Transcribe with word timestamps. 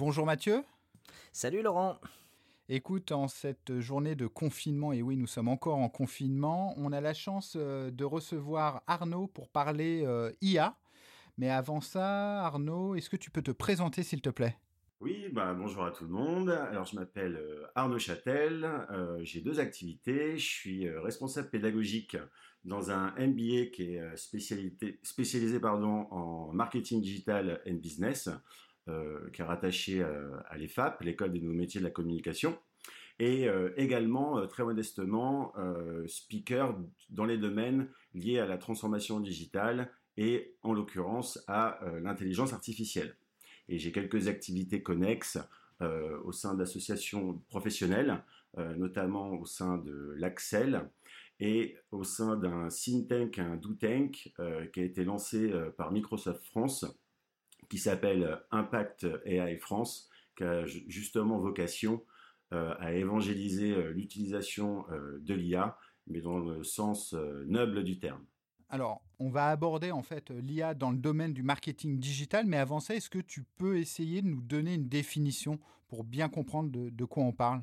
Bonjour 0.00 0.24
Mathieu. 0.24 0.64
Salut 1.30 1.60
Laurent. 1.60 1.98
Écoute, 2.70 3.12
en 3.12 3.28
cette 3.28 3.80
journée 3.80 4.14
de 4.14 4.26
confinement, 4.26 4.94
et 4.94 5.02
oui, 5.02 5.14
nous 5.14 5.26
sommes 5.26 5.48
encore 5.48 5.76
en 5.76 5.90
confinement, 5.90 6.72
on 6.78 6.90
a 6.90 7.02
la 7.02 7.12
chance 7.12 7.54
euh, 7.60 7.90
de 7.90 8.02
recevoir 8.06 8.82
Arnaud 8.86 9.26
pour 9.26 9.50
parler 9.50 10.02
euh, 10.06 10.32
IA. 10.40 10.74
Mais 11.36 11.50
avant 11.50 11.82
ça, 11.82 12.46
Arnaud, 12.46 12.94
est-ce 12.94 13.10
que 13.10 13.18
tu 13.18 13.30
peux 13.30 13.42
te 13.42 13.50
présenter 13.50 14.02
s'il 14.02 14.22
te 14.22 14.30
plaît? 14.30 14.56
Oui, 15.02 15.28
bah, 15.32 15.52
bonjour 15.52 15.84
à 15.84 15.90
tout 15.90 16.04
le 16.04 16.10
monde. 16.10 16.48
Alors 16.48 16.86
je 16.86 16.96
m'appelle 16.96 17.36
euh, 17.36 17.66
Arnaud 17.74 17.98
Châtel, 17.98 18.66
j'ai 19.20 19.42
deux 19.42 19.60
activités. 19.60 20.38
Je 20.38 20.46
suis 20.46 20.88
responsable 20.88 21.50
pédagogique 21.50 22.16
dans 22.64 22.90
un 22.90 23.10
MBA 23.18 23.66
qui 23.74 23.96
est 23.96 24.16
spécialité, 24.16 24.98
spécialisé 25.02 25.60
pardon, 25.60 26.06
en 26.10 26.54
marketing 26.54 27.02
digital 27.02 27.60
and 27.68 27.74
business. 27.74 28.30
Euh, 28.88 29.28
qui 29.32 29.42
est 29.42 29.44
rattaché 29.44 30.00
euh, 30.00 30.30
à 30.48 30.56
l'EFAP, 30.56 31.02
l'école 31.02 31.32
des 31.32 31.40
nouveaux 31.40 31.54
métiers 31.54 31.80
de 31.80 31.84
la 31.84 31.90
communication, 31.90 32.58
et 33.18 33.46
euh, 33.46 33.70
également 33.76 34.46
très 34.46 34.64
modestement 34.64 35.52
speaker 36.06 36.74
dans 37.10 37.26
les 37.26 37.36
domaines 37.36 37.88
liés 38.14 38.38
à 38.38 38.46
la 38.46 38.56
transformation 38.56 39.20
digitale 39.20 39.92
et 40.16 40.54
en 40.62 40.72
l'occurrence 40.72 41.44
à 41.46 41.78
l'intelligence 42.02 42.54
artificielle. 42.54 43.14
Et 43.68 43.78
j'ai 43.78 43.92
quelques 43.92 44.28
activités 44.28 44.82
connexes 44.82 45.38
au 45.80 46.32
sein 46.32 46.54
d'associations 46.54 47.42
professionnelles, 47.48 48.24
notamment 48.56 49.32
au 49.32 49.44
sein 49.44 49.76
de 49.76 50.14
l'Axel 50.16 50.88
et 51.38 51.76
au 51.90 52.04
sein 52.04 52.36
d'un 52.36 52.68
think 52.68 53.08
tank, 53.08 53.38
un 53.38 53.56
do 53.56 53.74
tank, 53.74 54.32
qui 54.72 54.80
a 54.80 54.82
été 54.82 55.04
lancé 55.04 55.52
par 55.76 55.92
Microsoft 55.92 56.44
France 56.44 56.86
qui 57.70 57.78
s'appelle 57.78 58.42
Impact 58.50 59.06
AI 59.24 59.56
France, 59.56 60.10
qui 60.36 60.44
a 60.44 60.66
justement 60.66 61.38
vocation 61.38 62.04
euh, 62.52 62.74
à 62.80 62.92
évangéliser 62.92 63.72
euh, 63.72 63.92
l'utilisation 63.92 64.84
euh, 64.90 65.18
de 65.20 65.34
l'IA, 65.34 65.78
mais 66.08 66.20
dans 66.20 66.38
le 66.38 66.64
sens 66.64 67.14
noble 67.46 67.84
du 67.84 68.00
terme. 68.00 68.24
Alors, 68.68 69.02
on 69.20 69.30
va 69.30 69.48
aborder 69.48 69.92
en 69.92 70.02
fait 70.02 70.30
l'IA 70.30 70.74
dans 70.74 70.90
le 70.90 70.98
domaine 70.98 71.32
du 71.32 71.44
marketing 71.44 72.00
digital, 72.00 72.46
mais 72.46 72.56
avant 72.56 72.80
ça, 72.80 72.96
est-ce 72.96 73.08
que 73.08 73.20
tu 73.20 73.44
peux 73.56 73.78
essayer 73.78 74.20
de 74.20 74.26
nous 74.26 74.40
donner 74.40 74.74
une 74.74 74.88
définition 74.88 75.60
pour 75.86 76.02
bien 76.02 76.28
comprendre 76.28 76.70
de, 76.72 77.04
quoi 77.04 77.22
on 77.22 77.32
parle? 77.32 77.62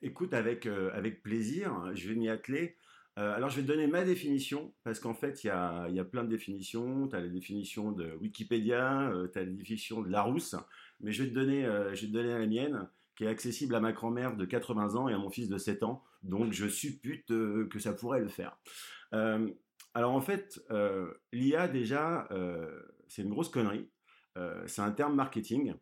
Écoute, 0.00 0.32
avec, 0.32 0.66
avec 0.66 1.22
plaisir, 1.22 1.90
je 1.94 2.08
vais 2.08 2.14
m'y 2.14 2.28
atteler. 2.28 2.76
Euh, 3.18 3.34
alors 3.34 3.48
je 3.48 3.56
vais 3.56 3.62
te 3.62 3.68
donner 3.68 3.86
ma 3.86 4.02
définition, 4.02 4.74
parce 4.82 4.98
qu'en 4.98 5.14
fait 5.14 5.44
il 5.44 5.46
y 5.46 5.50
a, 5.50 5.88
y 5.88 6.00
a, 6.00 6.04
plein 6.04 6.24
de 6.24 6.28
définitions, 6.28 7.06
tu 7.06 7.14
as 7.14 7.20
la 7.20 7.28
définition 7.28 7.92
de 7.92 8.12
Wikipédia, 8.20 9.08
euh, 9.10 9.28
tu 9.32 9.38
as 9.38 9.44
la 9.44 9.50
définition 9.50 10.02
de 10.02 10.10
Larousse, 10.10 10.56
mais 11.00 11.12
je 11.12 11.22
vais, 11.22 11.28
te 11.28 11.34
donner, 11.34 11.64
euh, 11.64 11.94
je 11.94 12.02
vais 12.02 12.06
te 12.08 12.12
donner 12.12 12.36
la 12.36 12.46
mienne, 12.46 12.88
qui 13.14 13.24
est 13.24 13.28
accessible 13.28 13.76
à 13.76 13.80
ma 13.80 13.92
grand-mère 13.92 14.36
de 14.36 14.44
80 14.44 14.96
ans 14.96 15.08
et 15.08 15.14
à 15.14 15.18
mon 15.18 15.30
fils 15.30 15.48
de 15.48 15.58
7 15.58 15.84
ans, 15.84 16.02
donc 16.24 16.52
je 16.52 16.66
suppute 16.66 17.28
que 17.28 17.78
ça 17.78 17.92
pourrait 17.92 18.20
le 18.20 18.28
faire. 18.28 18.58
alors 19.12 20.12
en 20.12 20.20
fait, 20.20 20.60
l'IA 21.32 21.68
déjà, 21.68 22.28
c'est 23.06 23.22
une 23.22 23.30
grosse 23.30 23.50
connerie, 23.50 23.88
c'est 24.66 24.82
un 24.82 24.90
terme 24.90 25.14
marketing, 25.14 25.74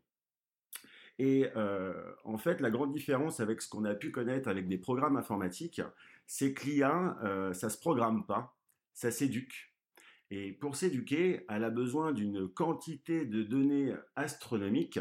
et 1.23 1.47
euh, 1.55 1.95
en 2.25 2.37
fait, 2.37 2.61
la 2.61 2.69
grande 2.69 2.93
différence 2.93 3.39
avec 3.39 3.63
ce 3.63 3.69
qu'on 3.69 3.85
a 3.85 3.95
pu 3.95 4.11
connaître 4.11 4.49
avec 4.49 4.67
des 4.67 4.77
programmes 4.77 5.17
informatiques, 5.17 5.81
c'est 6.27 6.53
que 6.53 6.67
l'IA, 6.67 7.17
euh, 7.23 7.53
ça 7.53 7.71
se 7.71 7.79
programme 7.79 8.27
pas, 8.27 8.57
ça 8.93 9.13
s'éduque. 9.13 9.73
Et 10.33 10.51
pour 10.51 10.75
s'éduquer, 10.75 11.47
elle 11.49 11.63
a 11.63 11.71
besoin 11.71 12.11
d'une 12.11 12.49
quantité 12.49 13.25
de 13.25 13.45
données 13.45 13.95
astronomiques. 14.17 14.99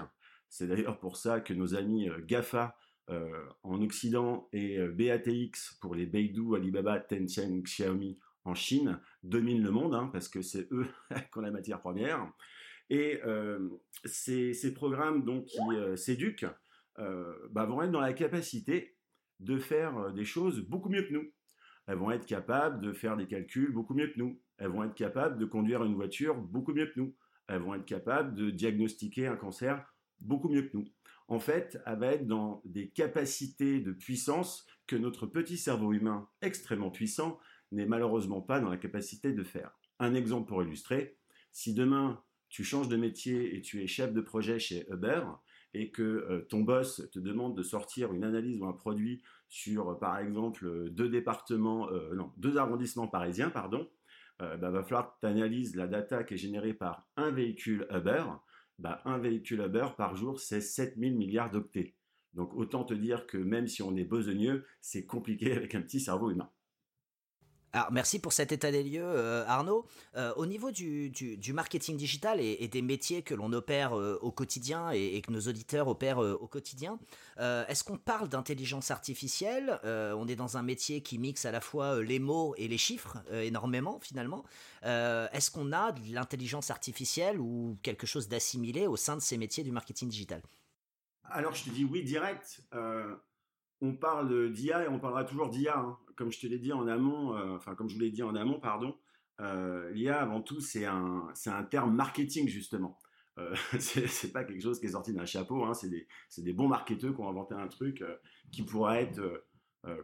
C'est 0.48 0.68
d'ailleurs 0.68 1.00
pour 1.00 1.18
ça 1.18 1.42
que 1.42 1.56
nos 1.56 1.74
amis 1.74 2.08
euh, 2.08 2.20
GAFA 2.24 2.78
euh, 3.10 3.44
en 3.64 3.82
Occident 3.82 4.48
et 4.54 4.78
BATX 4.78 5.80
pour 5.82 5.96
les 5.96 6.06
Beidou, 6.06 6.54
Alibaba, 6.54 7.00
Tencent, 7.00 7.64
Xiaomi 7.64 8.20
en 8.46 8.54
Chine 8.54 9.00
dominent 9.24 9.64
le 9.64 9.72
monde, 9.72 9.96
hein, 9.96 10.12
parce 10.14 10.30
que 10.30 10.44
c'est 10.44 10.72
eux 10.72 10.86
qui 11.16 11.38
ont 11.40 11.42
la 11.42 11.50
matière 11.50 11.82
première. 11.82 12.32
Et 12.92 13.22
euh, 13.26 13.70
ces, 14.04 14.74
programmes 14.74 15.24
donc 15.24 15.46
qui 15.46 15.62
euh, 15.72 15.96
s'éduquent 15.96 16.46
euh, 17.00 17.34
bah, 17.52 17.66
vont 17.66 17.82
être 17.82 17.92
dans 17.92 18.02
la 18.02 18.12
capacité 18.12 18.98
de 19.40 19.58
faire 19.58 20.12
des 20.12 20.26
choses 20.26 20.60
beaucoup 20.60 20.90
mieux 20.90 21.04
que 21.04 21.14
nous. 21.14 21.32
Elles 21.88 21.98
vont 21.98 22.12
être 22.12 22.26
capables 22.26 22.82
de 22.82 22.92
faire 22.92 23.16
des 23.16 23.28
calculs 23.28 23.72
beaucoup 23.72 23.94
mieux 23.94 24.10
que 24.10 24.20
nous. 24.20 24.42
Elles 24.58 24.68
vont 24.68 24.84
être 24.84 24.94
capables 24.94 25.38
de 25.38 25.46
conduire 25.46 25.86
une 25.86 25.96
voiture 25.96 26.36
beaucoup 26.36 26.74
mieux 26.74 26.88
que 26.88 27.00
nous. 27.00 27.16
Elles 27.48 27.62
vont 27.62 27.76
être 27.76 27.86
capables 27.86 28.36
de 28.36 28.50
diagnostiquer 28.50 29.28
un 29.28 29.38
cancer 29.38 29.86
beaucoup 30.20 30.50
mieux 30.50 30.64
que 30.64 30.76
nous. 30.76 30.86
En 31.30 31.40
fait, 31.40 31.82
elles 31.86 31.98
vont 31.98 32.10
être 32.10 32.28
dans 32.28 32.62
des 32.66 32.90
capacités 32.90 33.80
de 33.80 33.94
puissance 33.94 34.68
que 34.86 34.98
notre 34.98 35.28
petit 35.28 35.58
cerveau 35.58 35.94
humain, 35.94 36.28
extrêmement 36.42 36.92
puissant, 36.92 37.40
n'est 37.72 37.86
malheureusement 37.86 38.42
pas 38.42 38.60
dans 38.60 38.70
la 38.70 38.78
capacité 38.78 39.32
de 39.32 39.46
faire. 39.46 39.72
Un 40.00 40.14
exemple 40.14 40.50
pour 40.50 40.62
illustrer, 40.62 41.18
si 41.54 41.74
demain 41.74 42.22
tu 42.52 42.64
changes 42.64 42.90
de 42.90 42.98
métier 42.98 43.56
et 43.56 43.62
tu 43.62 43.82
es 43.82 43.88
chef 43.88 44.14
de 44.14 44.22
projet 44.22 44.60
chez 44.60 44.86
Uber 44.92 45.24
et 45.74 45.90
que 45.90 46.02
euh, 46.04 46.46
ton 46.50 46.60
boss 46.60 47.02
te 47.12 47.18
demande 47.18 47.56
de 47.56 47.64
sortir 47.64 48.14
une 48.14 48.26
analyse 48.26 48.60
ou 48.60 48.66
un 48.66 48.74
produit 48.74 49.24
sur, 49.48 49.98
par 50.00 50.20
exemple, 50.20 50.90
deux 50.90 51.08
départements, 51.08 51.90
euh, 51.92 52.14
non, 52.14 52.32
deux 52.38 52.58
arrondissements 52.58 53.08
parisiens, 53.08 53.50
pardon, 53.50 53.90
euh, 54.42 54.58
bah, 54.58 54.70
va 54.70 54.84
falloir 54.84 55.14
que 55.14 55.20
tu 55.22 55.28
analyses 55.28 55.76
la 55.76 55.88
data 55.88 56.26
qui 56.26 56.34
est 56.34 56.38
générée 56.38 56.74
par 56.74 57.08
un 57.16 57.32
véhicule 57.32 57.88
Uber. 57.90 58.26
Bah, 58.80 59.02
un 59.06 59.18
véhicule 59.18 59.62
Uber 59.62 59.88
par 59.98 60.16
jour, 60.16 60.40
c'est 60.40 60.62
7000 60.62 61.16
milliards 61.16 61.52
d'octets. 61.52 61.96
Donc 62.34 62.54
autant 62.54 62.84
te 62.84 62.94
dire 62.94 63.28
que 63.28 63.38
même 63.38 63.68
si 63.68 63.82
on 63.82 63.96
est 63.96 64.06
besogneux, 64.06 64.66
c'est 64.82 65.06
compliqué 65.06 65.52
avec 65.56 65.74
un 65.74 65.82
petit 65.82 66.02
cerveau 66.02 66.32
humain. 66.32 66.50
Alors 67.74 67.92
merci 67.92 68.20
pour 68.20 68.34
cet 68.34 68.52
état 68.52 68.70
des 68.70 68.84
lieux, 68.84 69.02
euh, 69.02 69.46
Arnaud. 69.48 69.86
Euh, 70.18 70.34
au 70.36 70.46
niveau 70.46 70.72
du, 70.72 71.14
marketing 71.54 71.96
digital 71.96 72.42
et, 72.42 72.68
des 72.68 72.82
métiers 72.82 73.22
que 73.22 73.34
l'on 73.34 73.54
opère 73.54 73.98
euh, 73.98 74.20
au 74.22 74.32
quotidien 74.32 74.92
et, 74.92 75.22
que 75.22 75.32
nos 75.32 75.42
auditeurs 75.42 75.88
opèrent 75.88 76.18
au 76.18 76.48
quotidien, 76.48 77.00
est-ce 77.38 77.84
qu'on 77.84 77.98
parle 77.98 78.28
d'intelligence 78.28 78.92
artificielle 78.92 79.80
On 79.84 80.28
est 80.28 80.36
dans 80.36 80.58
un 80.58 80.64
métier 80.64 81.02
qui 81.02 81.18
mixe 81.18 81.46
à 81.46 81.52
la 81.52 81.62
fois 81.62 82.02
les 82.02 82.20
mots 82.20 82.54
et 82.58 82.68
les 82.68 82.78
chiffres 82.78 83.18
énormément 83.32 84.00
finalement. 84.02 84.44
est-ce 84.84 85.52
qu'on 85.52 85.72
a 85.72 85.92
de 85.92 86.14
l'intelligence 86.14 86.72
artificielle 86.72 87.40
ou 87.40 87.78
quelque 87.84 88.08
chose 88.08 88.28
d'assimilé 88.28 88.88
au 88.88 88.98
sein 88.98 89.16
de 89.16 89.22
ces 89.22 89.38
métiers 89.38 89.64
du 89.64 89.72
marketing 89.72 90.10
digital? 90.10 90.42
Alors 91.24 91.54
je 91.54 91.64
te 91.66 91.70
dis 91.70 91.86
oui 91.86 92.04
direct 92.04 92.62
on 93.82 93.96
parle 93.96 94.52
d'IA 94.52 94.86
et 94.86 94.88
on 94.88 95.00
parlera 95.00 95.24
toujours 95.24 95.50
d'IA. 95.50 95.78
Hein. 95.78 95.98
Comme 96.16 96.32
je 96.32 96.40
te 96.40 96.48
l'ai 96.48 96.60
dit 96.60 96.72
en 96.72 96.88
amont, 96.88 97.36
euh, 97.36 97.56
enfin 97.56 97.76
comme 97.76 97.90
je 97.90 97.96
vous 97.96 98.02
l'ai 98.02 98.12
dit 98.12 98.24
en 98.24 98.36
amont, 98.36 98.60
pardon, 98.60 98.96
euh, 99.42 99.90
l'IA 99.92 100.22
avant 100.22 100.42
tout 100.42 100.60
c'est 100.60 100.86
un 100.86 101.28
c'est 101.34 101.50
un 101.50 101.64
terme 101.64 101.96
marketing 101.96 102.48
justement. 102.48 103.00
Euh, 103.40 103.56
c'est 103.80 104.32
pas 104.32 104.44
quelque 104.44 104.62
chose 104.62 104.80
qui 104.80 104.86
est 104.86 104.92
sorti 104.92 105.14
d'un 105.14 105.26
chapeau. 105.26 105.64
Hein. 105.66 105.74
C'est 105.74 105.90
des 105.90 106.08
c'est 106.30 106.44
des 106.44 106.54
bons 106.54 106.68
marketeurs 106.68 107.16
qui 107.16 107.22
ont 107.22 107.30
inventé 107.30 107.56
un 107.56 107.68
truc 107.68 108.02
euh, 108.02 108.16
qui 108.52 108.64
pourra 108.64 109.02
être 109.02 109.46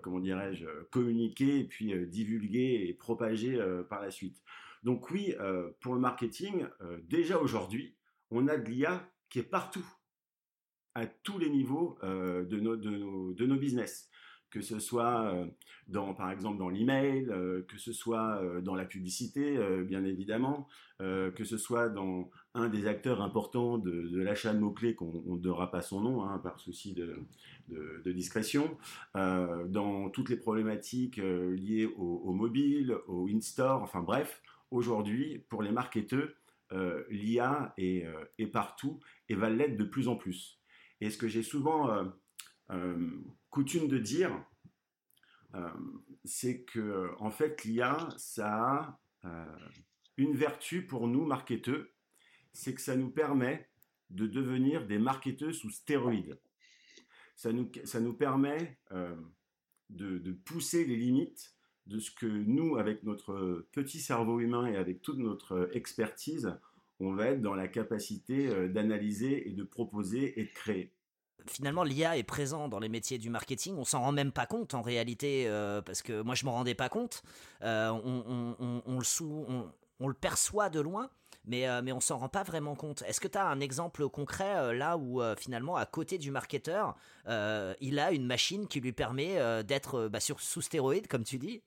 comment 0.02 0.20
dirais-je 0.20 0.66
communiqué 0.90 1.60
et 1.60 1.64
puis 1.64 1.94
divulgué 2.08 2.88
et 2.88 2.96
propagé 2.96 3.64
par 3.92 4.02
la 4.02 4.10
suite. 4.10 4.42
Donc 4.82 5.12
oui, 5.12 5.36
pour 5.82 5.94
le 5.94 6.00
marketing, 6.00 6.66
déjà 7.04 7.38
aujourd'hui, 7.38 7.96
on 8.32 8.48
a 8.48 8.58
de 8.58 8.68
l'IA 8.68 9.08
qui 9.30 9.38
est 9.38 9.44
partout 9.44 9.86
à 10.98 11.06
tous 11.06 11.38
les 11.38 11.52
niveaux 11.52 12.00
euh, 12.04 12.44
de, 12.46 12.60
nos, 12.60 13.56
business 13.56 14.10
que 14.50 14.62
ce 14.62 14.80
soit 14.80 15.26
euh, 15.26 15.46
dans, 15.88 16.14
par 16.14 16.32
exemple, 16.32 16.58
dans 16.58 16.70
l'email, 16.70 17.28
euh, 17.30 17.62
que 17.68 17.78
ce 17.78 17.94
soit 17.94 18.42
dans 18.62 18.76
la 18.76 18.86
publicité, 18.86 19.58
bien 19.84 20.04
évidemment, 20.04 20.68
que 21.00 21.44
ce 21.44 21.58
soit 21.58 21.90
dans 21.90 22.32
un 22.56 22.70
des 22.70 22.88
acteurs 22.88 23.22
importants 23.22 23.78
de, 23.78 24.18
l'achat 24.20 24.54
de 24.54 24.60
mots-clés 24.60 24.96
qu'on 24.96 25.22
ne 25.26 25.38
donnera 25.38 25.70
pas 25.70 25.82
son 25.82 26.02
nom, 26.02 26.24
hein, 26.24 26.40
par 26.40 26.60
souci 26.60 26.94
de, 26.94 28.12
discrétion, 28.12 28.78
dans 29.14 30.10
toutes 30.10 30.30
les 30.30 30.38
problématiques 30.38 31.18
liées 31.18 31.86
au, 31.86 32.22
au, 32.26 32.34
mobile, 32.34 32.96
au 33.08 33.28
in-store, 33.28 33.84
enfin 33.84 34.02
bref, 34.02 34.42
aujourd'hui, 34.72 35.44
pour 35.50 35.62
les 35.62 35.72
marketeurs, 35.72 36.30
l'IA 37.10 37.74
est, 37.78 38.08
est, 38.40 38.48
partout 38.48 39.00
et 39.30 39.36
va 39.36 39.50
l'être 39.50 39.78
de 39.78 39.84
plus 39.86 40.08
en 40.08 40.16
plus. 40.16 40.58
Et 41.02 41.10
ce 41.10 41.18
que 41.18 41.28
j'ai 41.28 41.44
souvent 41.44 42.12
coutume 43.50 43.88
de 43.88 43.98
dire, 43.98 44.32
c'est 46.26 46.64
que 46.64 47.12
en 47.20 47.32
fait 47.32 47.64
l'IA, 47.64 48.10
ça 48.18 49.00
a 49.24 49.60
une 50.18 50.36
vertu 50.36 50.86
pour 50.86 51.08
nous 51.08 51.26
marketeurs, 51.26 51.86
c'est 52.52 52.74
que 52.74 52.82
ça 52.82 52.96
nous 52.96 53.10
permet 53.10 53.70
de 54.10 54.26
devenir 54.26 54.86
des 54.88 54.98
marketeurs 54.98 55.54
sous 55.54 55.70
stéroïdes. 55.70 56.40
Ça 57.36 57.54
nous, 57.54 57.70
ça 57.84 58.00
nous 58.00 58.14
permet 58.14 58.80
euh, 58.92 59.16
de, 59.90 60.18
de, 60.18 60.32
pousser 60.32 60.86
les 60.86 60.96
limites 60.96 61.56
de 61.86 62.00
ce 62.00 62.10
que 62.10 62.26
nous, 62.26 62.78
avec 62.78 63.04
notre 63.04 63.68
petit 63.72 64.00
cerveau 64.00 64.40
humain 64.40 64.66
et 64.66 64.76
avec 64.76 65.02
toute 65.02 65.20
notre 65.20 65.70
expertise, 65.74 66.58
on 67.00 67.14
va 67.14 67.28
être 67.28 67.42
dans 67.42 67.56
la 67.56 67.68
capacité 67.68 68.48
euh, 68.48 68.68
d'analyser 68.68 69.50
et 69.50 69.54
de 69.54 69.64
proposer 69.64 70.40
et 70.40 70.46
de 70.46 70.52
créer 70.52 70.94
finalement 71.50 71.84
l'IA 71.84 72.18
est 72.18 72.24
présent 72.24 72.68
dans 72.68 72.80
les 72.80 72.90
métiers 72.90 73.18
du 73.18 73.30
marketing. 73.30 73.76
On 73.78 73.86
s'en 73.86 74.02
rend 74.02 74.12
même 74.12 74.34
pas 74.34 74.46
compte 74.46 74.74
en 74.74 74.82
réalité, 74.82 75.48
euh, 75.48 75.82
parce 75.82 76.02
que 76.02 76.22
moi 76.22 76.36
je 76.36 76.44
m'en 76.44 76.52
rendais 76.52 76.76
pas 76.76 76.90
compte. 76.90 77.24
on, 77.62 78.56
on, 78.60 78.82
on, 78.86 78.98
le 78.98 79.06
sous, 79.06 79.46
on 80.00 80.08
le 80.08 80.14
perçoit 80.14 80.70
de 80.70 80.80
loin, 80.80 81.10
mais, 81.46 81.68
euh, 81.68 81.82
mais 81.84 81.92
on 81.92 82.00
s'en 82.00 82.18
rend 82.18 82.30
pas 82.30 82.44
vraiment 82.44 82.76
compte. 82.76 83.04
Est-ce 83.04 83.20
que 83.20 83.28
tu 83.28 83.38
as 83.38 83.48
un 83.48 83.60
exemple 83.60 84.08
concret 84.10 84.58
euh, 84.58 84.74
là 84.74 84.98
où 84.98 85.22
euh, 85.22 85.36
finalement, 85.36 85.76
à 85.76 85.86
côté 85.86 86.18
du 86.18 86.32
marketeur, 86.32 86.96
il 87.82 88.00
a 88.00 88.12
une 88.12 88.26
machine 88.26 88.68
qui 88.68 88.80
lui 88.80 88.92
permet 88.94 89.64
d'être 89.64 90.08
bah, 90.08 90.20
sous 90.20 90.62
stéroïde, 90.62 91.08
comme 91.08 91.24
tu 91.24 91.38
dis? 91.38 91.62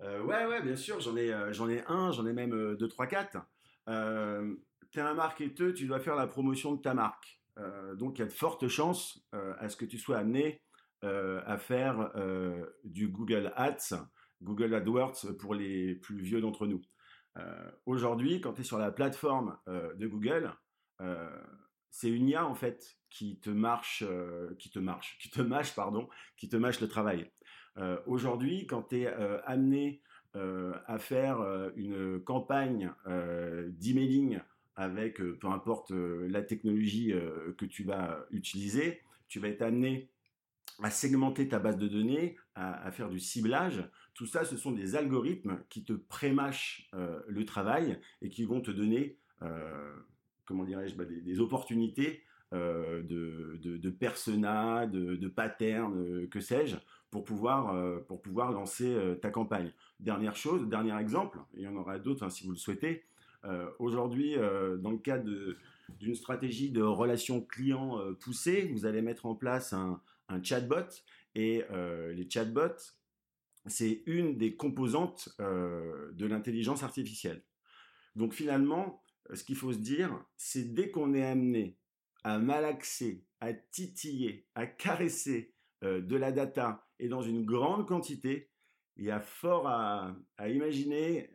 Ouais, 0.00 0.46
ouais, 0.46 0.62
bien 0.62 0.76
sûr, 0.76 1.00
j'en 1.00 1.16
ai, 1.16 1.34
j'en 1.50 1.68
ai 1.68 1.82
un, 1.86 2.10
j'en 2.12 2.26
ai 2.26 2.32
même 2.32 2.76
deux, 2.76 2.88
trois, 2.88 3.06
quatre. 3.06 3.38
Tu 3.86 4.98
es 4.98 5.02
un 5.02 5.14
marketeur, 5.14 5.72
tu 5.74 5.86
dois 5.86 6.00
faire 6.00 6.16
la 6.16 6.26
promotion 6.26 6.74
de 6.74 6.80
ta 6.82 6.94
marque. 6.94 7.40
donc 7.94 8.18
il 8.18 8.22
y 8.22 8.24
a 8.24 8.28
de 8.28 8.32
fortes 8.32 8.68
chances 8.68 9.26
à 9.32 9.68
ce 9.68 9.76
que 9.76 9.84
tu 9.84 9.98
sois 9.98 10.18
amené 10.18 10.62
à 11.02 11.58
faire 11.58 12.12
du 12.84 13.08
Google 13.08 13.52
Ads, 13.56 14.06
Google 14.42 14.74
AdWords 14.74 15.36
pour 15.38 15.54
les 15.54 15.94
plus 15.96 16.20
vieux 16.20 16.40
d'entre 16.40 16.66
nous. 16.66 16.82
Euh, 17.38 17.70
aujourd'hui, 17.86 18.40
quand 18.40 18.54
tu 18.54 18.62
es 18.62 18.64
sur 18.64 18.78
la 18.78 18.90
plateforme 18.90 19.58
euh, 19.68 19.94
de 19.94 20.06
Google, 20.06 20.52
euh, 21.00 21.28
c'est 21.90 22.10
une 22.10 22.28
IA 22.28 22.46
en 22.46 22.54
fait 22.54 22.98
qui 23.08 23.38
te 23.40 23.50
marche, 23.50 24.04
qui 24.58 24.70
te 24.70 24.78
marche, 24.78 25.18
qui 25.20 25.30
te 25.30 25.40
mâche, 25.40 25.74
pardon, 25.74 26.08
qui 26.36 26.48
te 26.48 26.56
mâche 26.56 26.80
le 26.80 26.88
travail. 26.88 27.30
Aujourd'hui, 28.06 28.66
quand 28.66 28.82
tu 28.82 29.00
es 29.02 29.06
amené 29.46 30.02
à 30.34 30.98
faire 30.98 31.40
une 31.76 32.20
campagne 32.20 32.92
d'emailing 33.06 34.38
avec 34.76 35.16
peu 35.16 35.48
importe 35.48 35.90
la 35.90 36.42
technologie 36.42 37.12
que 37.58 37.64
tu 37.64 37.84
vas 37.84 38.24
utiliser, 38.30 39.00
tu 39.28 39.40
vas 39.40 39.48
être 39.48 39.62
amené 39.62 40.10
à 40.82 40.90
segmenter 40.90 41.48
ta 41.48 41.58
base 41.58 41.78
de 41.78 41.88
données, 41.88 42.36
à, 42.54 42.90
faire 42.90 43.08
du 43.08 43.18
ciblage. 43.18 43.88
Tout 44.14 44.26
ça, 44.26 44.44
ce 44.44 44.56
sont 44.56 44.72
des 44.72 44.96
algorithmes 44.96 45.62
qui 45.68 45.84
te 45.84 45.92
prémâchent 45.92 46.88
euh, 46.94 47.20
le 47.28 47.44
travail 47.44 47.98
et 48.22 48.28
qui 48.28 48.44
vont 48.44 48.60
te 48.60 48.70
donner, 48.70 49.18
euh, 49.42 49.92
comment 50.44 50.64
dirais-je, 50.64 50.94
bah, 50.94 51.04
des, 51.04 51.40
opportunités 51.40 52.22
euh, 52.52 53.02
de, 53.02 53.58
de, 53.58 53.90
persona, 53.90 54.86
de, 54.86 55.16
de 55.16 55.28
patterns, 55.28 56.28
que 56.28 56.40
sais-je, 56.40 56.76
pour 57.10 57.24
pouvoir, 57.24 57.74
pour 58.06 58.22
pouvoir 58.22 58.52
lancer 58.52 58.96
ta 59.20 59.30
campagne. 59.30 59.72
Dernière 59.98 60.36
chose, 60.36 60.68
dernier 60.68 60.96
exemple, 60.98 61.38
il 61.54 61.62
y 61.62 61.68
en 61.68 61.76
aura 61.76 61.98
d'autres 61.98 62.24
hein, 62.24 62.30
si 62.30 62.44
vous 62.44 62.52
le 62.52 62.56
souhaitez. 62.56 63.04
Aujourd'hui, 63.78 64.36
dans 64.78 64.90
le 64.90 64.98
cadre 64.98 65.28
d'une 65.98 66.14
stratégie 66.14 66.70
de 66.70 66.82
relation 66.82 67.40
client 67.40 67.98
poussée, 68.20 68.70
vous 68.72 68.86
allez 68.86 69.02
mettre 69.02 69.26
en 69.26 69.34
place 69.34 69.72
un, 69.72 70.00
un 70.30 70.42
chatbot. 70.42 70.86
Et 71.34 71.64
euh, 71.70 72.12
les 72.12 72.28
chatbots, 72.28 72.94
c'est 73.66 74.02
une 74.06 74.36
des 74.36 74.56
composantes 74.56 75.28
euh, 75.40 76.10
de 76.12 76.26
l'intelligence 76.26 76.82
artificielle. 76.82 77.42
Donc 78.16 78.32
finalement, 78.32 79.02
ce 79.32 79.44
qu'il 79.44 79.56
faut 79.56 79.72
se 79.72 79.78
dire, 79.78 80.24
c'est 80.36 80.74
dès 80.74 80.90
qu'on 80.90 81.14
est 81.14 81.24
amené 81.24 81.76
à 82.24 82.38
malaxer, 82.38 83.24
à 83.40 83.52
titiller, 83.52 84.46
à 84.54 84.66
caresser 84.66 85.52
euh, 85.82 86.00
de 86.00 86.16
la 86.16 86.32
data 86.32 86.86
et 86.98 87.08
dans 87.08 87.22
une 87.22 87.44
grande 87.44 87.86
quantité, 87.86 88.50
il 88.96 89.04
y 89.04 89.10
a 89.10 89.20
fort 89.20 89.66
à, 89.66 90.14
imaginer 90.46 91.30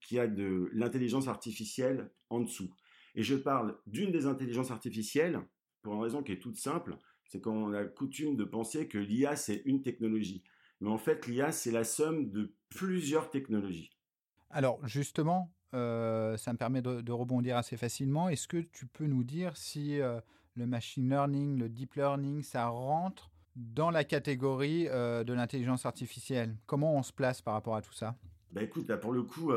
qu'il 0.00 0.16
y 0.16 0.20
a 0.20 0.26
de 0.26 0.68
l'intelligence 0.72 1.28
artificielle 1.28 2.10
en 2.30 2.40
dessous. 2.40 2.74
Et 3.14 3.22
je 3.22 3.36
parle 3.36 3.78
d'une 3.86 4.10
des 4.10 4.26
intelligences 4.26 4.72
artificielles 4.72 5.40
pour 5.82 5.94
une 5.94 6.00
raison 6.00 6.22
qui 6.22 6.32
est 6.32 6.40
toute 6.40 6.56
simple, 6.56 6.96
c'est 7.26 7.40
qu'on 7.40 7.72
a 7.72 7.84
coutume 7.84 8.36
de 8.36 8.44
penser 8.44 8.88
que 8.88 8.98
l'IA, 8.98 9.36
c'est 9.36 9.62
une 9.64 9.82
technologie. 9.82 10.42
Mais 10.80 10.90
en 10.90 10.98
fait, 10.98 11.26
l'IA, 11.26 11.52
c'est 11.52 11.70
la 11.70 11.84
somme 11.84 12.30
de 12.30 12.54
plusieurs 12.70 13.30
technologies. 13.30 13.90
Alors, 14.50 14.84
justement, 14.86 15.52
euh, 15.74 16.36
ça 16.36 16.52
me 16.52 16.58
permet 16.58 16.82
de, 16.82 17.12
rebondir 17.12 17.56
assez 17.56 17.76
facilement. 17.76 18.28
Est-ce 18.28 18.48
que 18.48 18.58
tu 18.58 18.86
peux 18.86 19.06
nous 19.06 19.22
dire 19.22 19.56
si 19.56 20.00
euh, 20.00 20.20
le 20.54 20.66
machine 20.66 21.08
learning, 21.08 21.58
le 21.58 21.68
deep 21.68 21.94
learning, 21.94 22.42
ça 22.42 22.66
rentre 22.68 23.30
dans 23.60 23.90
la 23.90 24.04
catégorie 24.04 24.88
euh, 24.88 25.24
de 25.24 25.32
l'intelligence 25.32 25.86
artificielle 25.86 26.56
Comment 26.66 26.96
on 26.96 27.02
se 27.02 27.12
place 27.12 27.42
par 27.42 27.54
rapport 27.54 27.76
à 27.76 27.82
tout 27.82 27.92
ça? 27.92 28.16
Bah 28.52 28.62
écoute, 28.62 28.88
là 28.88 28.96
pour 28.96 29.12
le 29.12 29.22
coup, 29.22 29.52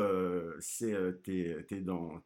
c'est 0.60 0.94
es, 1.26 1.80
dans, 1.80 2.22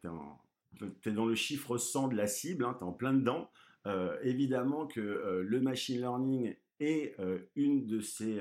le 1.25 1.35
chiffre 1.35 1.77
100 1.79 2.09
de 2.09 2.15
la 2.15 2.27
cible, 2.27 2.63
hein, 2.63 2.75
tu 2.77 2.83
es 2.83 2.87
en 2.87 2.93
plein 2.93 3.13
dedans. 3.13 3.49
Euh, 3.87 4.17
évidemment 4.23 4.87
que 4.87 4.99
euh, 4.99 5.41
le 5.43 5.61
machine 5.61 5.99
learning 5.99 6.53
est 6.79 7.17
euh, 7.19 7.39
une 7.55 7.87
de 7.87 8.01
ses 8.01 8.39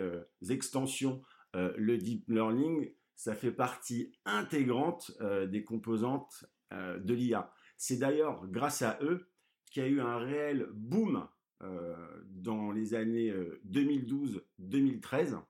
extensions, 0.48 1.22
le 1.54 1.96
deep 1.96 2.28
learning, 2.28 2.92
ça 3.16 3.34
fait 3.34 3.50
partie 3.50 4.12
intégrante 4.24 5.10
des 5.48 5.64
composantes 5.64 6.44
de 6.70 7.14
l'IA. 7.14 7.52
C'est 7.76 7.96
d'ailleurs 7.96 8.46
grâce 8.46 8.82
à 8.82 8.96
eux 9.02 9.28
qu'il 9.72 9.82
y 9.82 9.86
a 9.86 9.88
eu 9.88 10.00
un 10.00 10.18
réel 10.18 10.68
boom 10.72 11.26
dans 11.60 12.70
les 12.70 12.94
années 12.94 13.32
2012-2013 13.68 15.40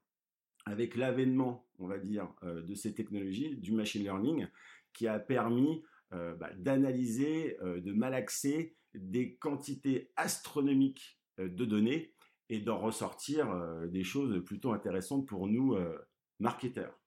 avec 0.64 0.96
l'avènement, 0.96 1.66
on 1.78 1.87
va 1.87 1.99
dire, 1.99 2.32
de 2.43 2.75
ces 2.75 2.94
technologies, 2.94 3.56
du 3.56 3.72
machine 3.72 4.02
learning, 4.02 4.46
qui 4.93 5.06
a 5.06 5.19
permis 5.19 5.82
bah, 6.11 6.50
d'analyser, 6.56 7.59
de 7.62 7.92
malaxer 7.92 8.76
des 8.94 9.37
quantités 9.37 10.11
astronomiques 10.16 11.18
euh, 11.38 11.49
de 11.49 11.64
données 11.64 12.14
et 12.49 12.61
d'en 12.61 12.78
ressortir 12.78 13.50
euh, 13.50 13.87
des 13.87 14.04
choses 14.04 14.42
plutôt 14.44 14.73
intéressantes 14.73 15.26
pour 15.26 15.47
nous, 15.47 15.75
euh, 15.75 15.99
marketeurs. 16.38 16.98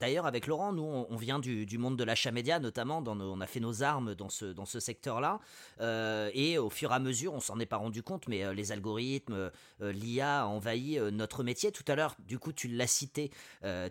D'ailleurs, 0.00 0.26
avec 0.26 0.46
Laurent, 0.46 0.72
nous, 0.72 0.82
on, 0.82 1.16
vient 1.16 1.40
du, 1.40 1.78
monde 1.78 1.96
de 1.96 2.04
l'achat 2.04 2.30
média, 2.30 2.60
notamment. 2.60 3.02
On 3.04 3.40
a 3.40 3.46
fait 3.46 3.58
nos 3.58 3.82
armes 3.82 4.14
dans 4.14 4.28
ce, 4.28 4.80
secteur-là. 4.80 5.40
Euh, 5.80 6.30
et 6.34 6.56
au 6.56 6.70
fur 6.70 6.92
et 6.92 6.94
à 6.94 6.98
mesure, 7.00 7.34
on 7.34 7.40
s'en 7.40 7.58
est 7.58 7.66
pas 7.66 7.78
rendu 7.78 8.02
compte, 8.02 8.28
mais 8.28 8.44
euh, 8.44 8.54
les 8.54 8.70
algorithmes, 8.70 9.50
euh, 9.80 9.92
l'IA 9.92 10.42
a 10.42 10.46
envahi 10.46 11.00
notre 11.12 11.42
métier. 11.42 11.72
Tout 11.72 11.82
à 11.88 11.96
l'heure, 11.96 12.14
du 12.20 12.38
coup, 12.38 12.52
tu 12.52 12.68
l'as 12.68 12.86
cité. 12.86 13.30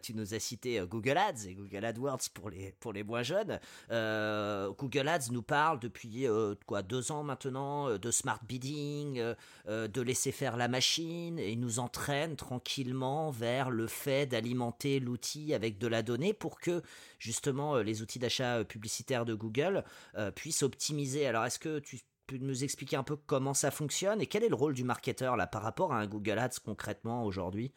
tu 0.01 0.13
nous 0.13 0.33
as 0.33 0.39
cité 0.39 0.81
Google 0.87 1.17
Ads 1.17 1.47
et 1.47 1.55
Google 1.55 1.83
AdWords 1.83 2.29
pour 2.33 2.49
les, 2.49 2.73
pour 2.79 2.93
les 2.93 3.03
moins 3.03 3.23
jeunes. 3.23 3.59
Google 3.89 5.07
Ads 5.07 5.31
nous 5.31 5.41
parle 5.41 5.79
depuis 5.79 6.25
quoi 6.65 6.83
deux 6.83 7.11
ans 7.11 7.23
maintenant 7.23 7.97
de 7.97 8.11
smart 8.11 8.39
bidding, 8.47 9.21
de 9.67 10.01
laisser 10.01 10.31
faire 10.31 10.57
la 10.57 10.67
machine 10.67 11.39
et 11.39 11.55
nous 11.55 11.79
entraîne 11.79 12.35
tranquillement 12.35 13.29
vers 13.31 13.69
le 13.69 13.87
fait 13.87 14.25
d'alimenter 14.25 14.99
l'outil 14.99 15.53
avec 15.53 15.77
de 15.77 15.87
la 15.87 15.96
donner 16.01 16.33
pour 16.33 16.59
que 16.59 16.81
justement 17.19 17.75
euh, 17.75 17.83
les 17.83 18.01
outils 18.01 18.19
d'achat 18.19 18.57
euh, 18.57 18.63
publicitaire 18.63 19.25
de 19.25 19.33
Google 19.33 19.83
euh, 20.15 20.31
puissent 20.31 20.63
optimiser. 20.63 21.25
Alors 21.25 21.45
est-ce 21.45 21.59
que 21.59 21.79
tu 21.79 21.99
peux 22.25 22.37
nous 22.37 22.63
expliquer 22.63 22.95
un 22.95 23.03
peu 23.03 23.15
comment 23.15 23.53
ça 23.53 23.71
fonctionne 23.71 24.21
et 24.21 24.27
quel 24.27 24.43
est 24.43 24.49
le 24.49 24.55
rôle 24.55 24.73
du 24.73 24.83
marketeur 24.83 25.37
là 25.37 25.47
par 25.47 25.61
rapport 25.61 25.93
à 25.93 25.99
un 25.99 26.07
Google 26.07 26.39
Ads 26.39 26.59
concrètement 26.63 27.23
aujourd'hui? 27.23 27.73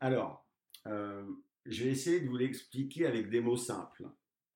Alors, 0.00 0.46
je 0.84 1.84
vais 1.84 1.90
essayer 1.90 2.20
de 2.20 2.28
vous 2.28 2.36
l'expliquer 2.36 3.06
avec 3.06 3.30
des 3.30 3.40
mots 3.40 3.56
simples. 3.56 4.04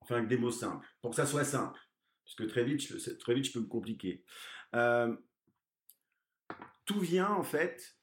Enfin, 0.01 0.17
avec 0.17 0.27
des 0.27 0.37
mots 0.37 0.51
simples, 0.51 0.85
pour 1.01 1.11
que 1.11 1.15
ça 1.15 1.25
soit 1.25 1.43
simple. 1.43 1.79
Parce 2.23 2.35
que 2.35 2.43
très 2.43 2.63
vite, 2.63 2.81
je, 2.81 3.11
très 3.11 3.33
vite, 3.33 3.45
je 3.45 3.51
peux 3.51 3.59
me 3.59 3.67
compliquer. 3.67 4.23
tout 6.85 6.99
vient 6.99 7.31
en 7.31 7.43
fait, 7.43 7.97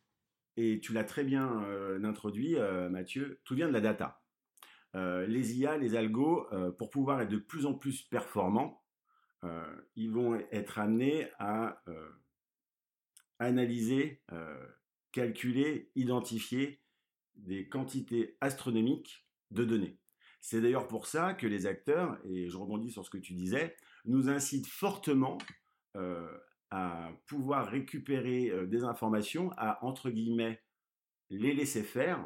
et 0.56 0.80
tu 0.80 0.92
l'as 0.92 1.04
très 1.04 1.24
bien 1.24 1.64
introduit, 2.04 2.56
Mathieu, 2.90 3.40
tout 3.44 3.56
vient 3.56 3.68
de 3.68 3.72
la 3.72 3.80
data. 3.80 4.21
Euh, 4.94 5.26
les 5.26 5.58
IA, 5.58 5.78
les 5.78 5.96
algos, 5.96 6.46
euh, 6.52 6.70
pour 6.70 6.90
pouvoir 6.90 7.20
être 7.22 7.30
de 7.30 7.38
plus 7.38 7.64
en 7.66 7.74
plus 7.74 8.02
performants, 8.02 8.82
euh, 9.44 9.64
ils 9.96 10.10
vont 10.10 10.34
être 10.50 10.78
amenés 10.78 11.28
à 11.38 11.82
analyser, 13.38 14.22
calculer, 15.10 15.90
identifier 15.96 16.80
des 17.34 17.68
quantités 17.68 18.36
astronomiques 18.40 19.26
de 19.50 19.64
données. 19.64 19.98
C'est 20.40 20.60
d'ailleurs 20.60 20.86
pour 20.86 21.08
ça 21.08 21.34
que 21.34 21.48
les 21.48 21.66
acteurs, 21.66 22.18
et 22.24 22.48
je 22.48 22.56
rebondis 22.56 22.92
sur 22.92 23.04
ce 23.04 23.10
que 23.10 23.18
tu 23.18 23.32
disais, 23.32 23.74
nous 24.04 24.28
incitent 24.28 24.68
fortement 24.68 25.38
à 26.70 27.10
pouvoir 27.26 27.66
récupérer 27.66 28.52
des 28.68 28.84
informations, 28.84 29.50
à 29.56 29.84
entre 29.84 30.10
guillemets 30.10 30.62
les 31.28 31.52
laisser 31.52 31.82
faire, 31.82 32.24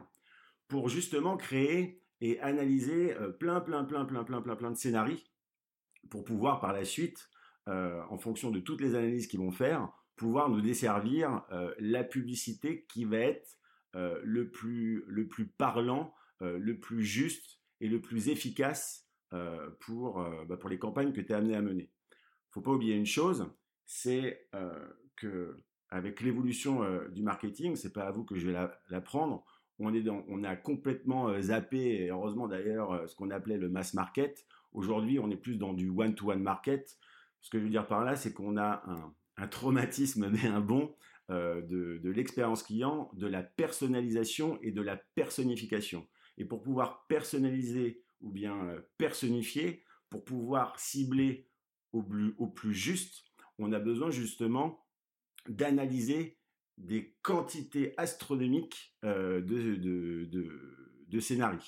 pour 0.68 0.90
justement 0.90 1.38
créer 1.38 2.02
et 2.20 2.40
analyser 2.40 3.14
euh, 3.16 3.30
plein, 3.30 3.60
plein, 3.60 3.84
plein, 3.84 4.04
plein, 4.04 4.24
plein, 4.24 4.42
plein, 4.42 4.56
plein 4.56 4.70
de 4.70 4.76
scénarios, 4.76 5.18
pour 6.10 6.24
pouvoir 6.24 6.60
par 6.60 6.72
la 6.72 6.84
suite, 6.84 7.28
en 7.66 8.16
fonction 8.16 8.52
de 8.52 8.60
toutes 8.60 8.80
les 8.80 8.94
analyses 8.94 9.26
qu'ils 9.26 9.40
vont 9.40 9.50
faire, 9.50 9.90
pouvoir 10.14 10.48
nous 10.48 10.60
desservir 10.60 11.42
la 11.80 12.04
publicité 12.04 12.86
qui 12.88 13.04
va 13.04 13.16
être 13.16 13.58
le, 13.92 14.44
plus, 14.52 15.02
le 15.08 15.26
plus 15.26 15.48
parlant, 15.48 16.14
le 16.40 16.78
plus 16.78 17.02
juste 17.02 17.58
et 17.80 17.88
le 17.88 18.00
plus 18.00 18.28
efficace 18.28 19.08
pour, 19.80 20.24
bah, 20.46 20.56
pour 20.56 20.70
les 20.70 20.78
campagnes 20.78 21.12
que 21.12 21.20
tu 21.20 21.32
es 21.32 21.34
amené 21.34 21.56
à 21.56 21.60
mener. 21.60 21.90
faut 22.50 22.60
pas 22.60 22.70
oublier 22.70 22.94
une 22.94 23.04
chose, 23.04 23.52
c'est 23.84 24.48
que 25.16 25.56
avec 25.88 26.20
l'évolution 26.20 26.82
du 27.10 27.24
marketing, 27.24 27.74
c'est 27.74 27.92
pas 27.92 28.04
à 28.04 28.12
vous 28.12 28.24
que 28.24 28.36
je 28.36 28.48
vais 28.48 28.68
l'apprendre. 28.88 29.44
On 29.78 29.92
est 29.94 30.02
dans, 30.02 30.24
on 30.28 30.42
a 30.44 30.56
complètement 30.56 31.40
zappé, 31.40 32.02
et 32.02 32.10
heureusement 32.10 32.48
d'ailleurs, 32.48 33.08
ce 33.08 33.14
qu'on 33.14 33.30
appelait 33.30 33.58
le 33.58 33.68
mass 33.68 33.94
market. 33.94 34.46
Aujourd'hui, 34.72 35.18
on 35.18 35.30
est 35.30 35.36
plus 35.36 35.56
dans 35.56 35.72
du 35.72 35.90
one-to-one 35.90 36.42
market. 36.42 36.98
Ce 37.42 37.50
que 37.50 37.58
je 37.58 37.64
veux 37.64 37.70
dire 37.70 37.86
par 37.86 38.04
là, 38.04 38.16
c'est 38.16 38.32
qu'on 38.32 38.56
a 38.56 38.82
un, 39.36 39.48
traumatisme, 39.48 40.28
mais 40.32 40.46
un 40.46 40.60
bon, 40.60 40.94
de, 41.28 42.00
de 42.02 42.10
l'expérience 42.10 42.62
client, 42.62 43.10
de 43.14 43.26
la 43.26 43.42
personnalisation 43.42 44.58
et 44.62 44.72
de 44.72 44.80
la 44.80 44.96
personnification. 44.96 46.06
Et 46.38 46.44
pour 46.44 46.62
pouvoir 46.62 47.06
personnaliser 47.06 48.02
ou 48.22 48.30
bien 48.30 48.68
personnifier, 48.96 49.84
pour 50.08 50.24
pouvoir 50.24 50.78
cibler 50.78 51.48
au 51.92 52.46
plus 52.46 52.74
juste, 52.74 53.24
on 53.58 53.72
a 53.72 53.78
besoin 53.78 54.10
justement 54.10 54.84
d'analyser 55.48 56.35
des 56.78 57.16
quantités 57.22 57.94
astronomiques 57.96 58.96
euh, 59.04 59.40
de, 59.40 59.76
de, 61.08 61.20
scénarios. 61.20 61.60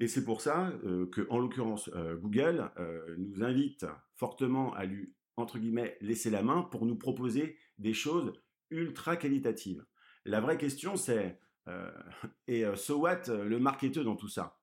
Et 0.00 0.08
c'est 0.08 0.24
pour 0.24 0.40
ça 0.40 0.72
euh, 0.84 1.06
que, 1.06 1.26
en 1.30 1.38
l'occurrence, 1.38 1.88
euh, 1.94 2.16
Google 2.16 2.70
nous 3.16 3.44
invite 3.44 3.86
fortement 4.16 4.74
à 4.74 4.84
lui, 4.84 5.14
entre 5.36 5.58
guillemets, 5.58 5.96
laisser 6.00 6.30
la 6.30 6.42
main 6.42 6.62
pour 6.62 6.86
nous 6.86 6.96
proposer 6.96 7.56
des 7.78 7.94
choses 7.94 8.32
ultra 8.70 9.16
qualitatives. 9.16 9.84
La 10.24 10.40
vraie 10.40 10.58
question, 10.58 10.96
c'est, 10.96 11.38
et 12.48 12.64
so 12.74 12.98
what, 12.98 13.22
le 13.28 13.58
marketeur 13.58 14.04
dans 14.04 14.16
tout 14.16 14.28
ça? 14.28 14.58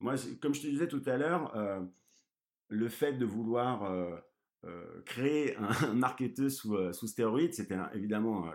Moi, 0.00 0.14
comme 0.40 0.54
je 0.54 0.62
te 0.62 0.66
disais 0.66 0.88
tout 0.88 1.02
à 1.06 1.16
l'heure, 1.16 1.52
le 2.68 2.88
fait 2.88 3.12
de 3.12 3.26
vouloir 3.26 4.22
euh, 4.66 5.02
créer 5.04 5.56
un 5.82 5.94
marketeur 5.94 6.50
sous, 6.50 6.74
euh, 6.74 6.92
stéroïdes, 6.92 7.54
c'était 7.54 7.78
évidemment 7.94 8.50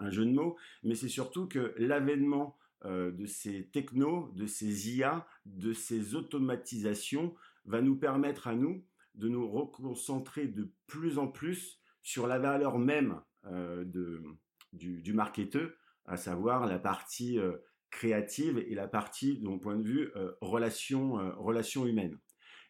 un, 0.00 0.10
jeu 0.10 0.24
de 0.24 0.32
mots, 0.32 0.56
mais 0.82 0.94
c'est 0.94 1.08
surtout 1.08 1.46
que 1.46 1.74
l'avènement 1.78 2.56
euh, 2.84 3.10
de 3.12 3.26
ces 3.26 3.68
technos, 3.72 4.32
de 4.34 4.46
ces 4.46 4.96
IA, 4.96 5.26
de 5.46 5.72
ces 5.72 6.14
automatisations 6.14 7.34
va 7.66 7.82
nous 7.82 7.96
permettre 7.96 8.48
à 8.48 8.54
nous 8.54 8.84
de 9.14 9.28
nous 9.28 9.48
reconcentrer 9.48 10.48
de 10.48 10.68
plus 10.88 11.18
en 11.18 11.28
plus 11.28 11.80
sur 12.02 12.26
la 12.26 12.40
valeur 12.40 12.78
même 12.78 13.20
du, 14.72 15.00
du 15.02 15.12
marketeur, 15.12 15.70
à 16.04 16.16
savoir 16.16 16.66
la 16.66 16.80
partie 16.80 17.38
créative 17.90 18.58
et 18.58 18.74
la 18.74 18.88
partie, 18.88 19.38
de 19.38 19.44
mon 19.44 19.60
point 19.60 19.76
de 19.76 19.84
vue, 19.84 20.10
relation, 20.40 21.12
relation 21.38 21.86
humaine 21.86 22.18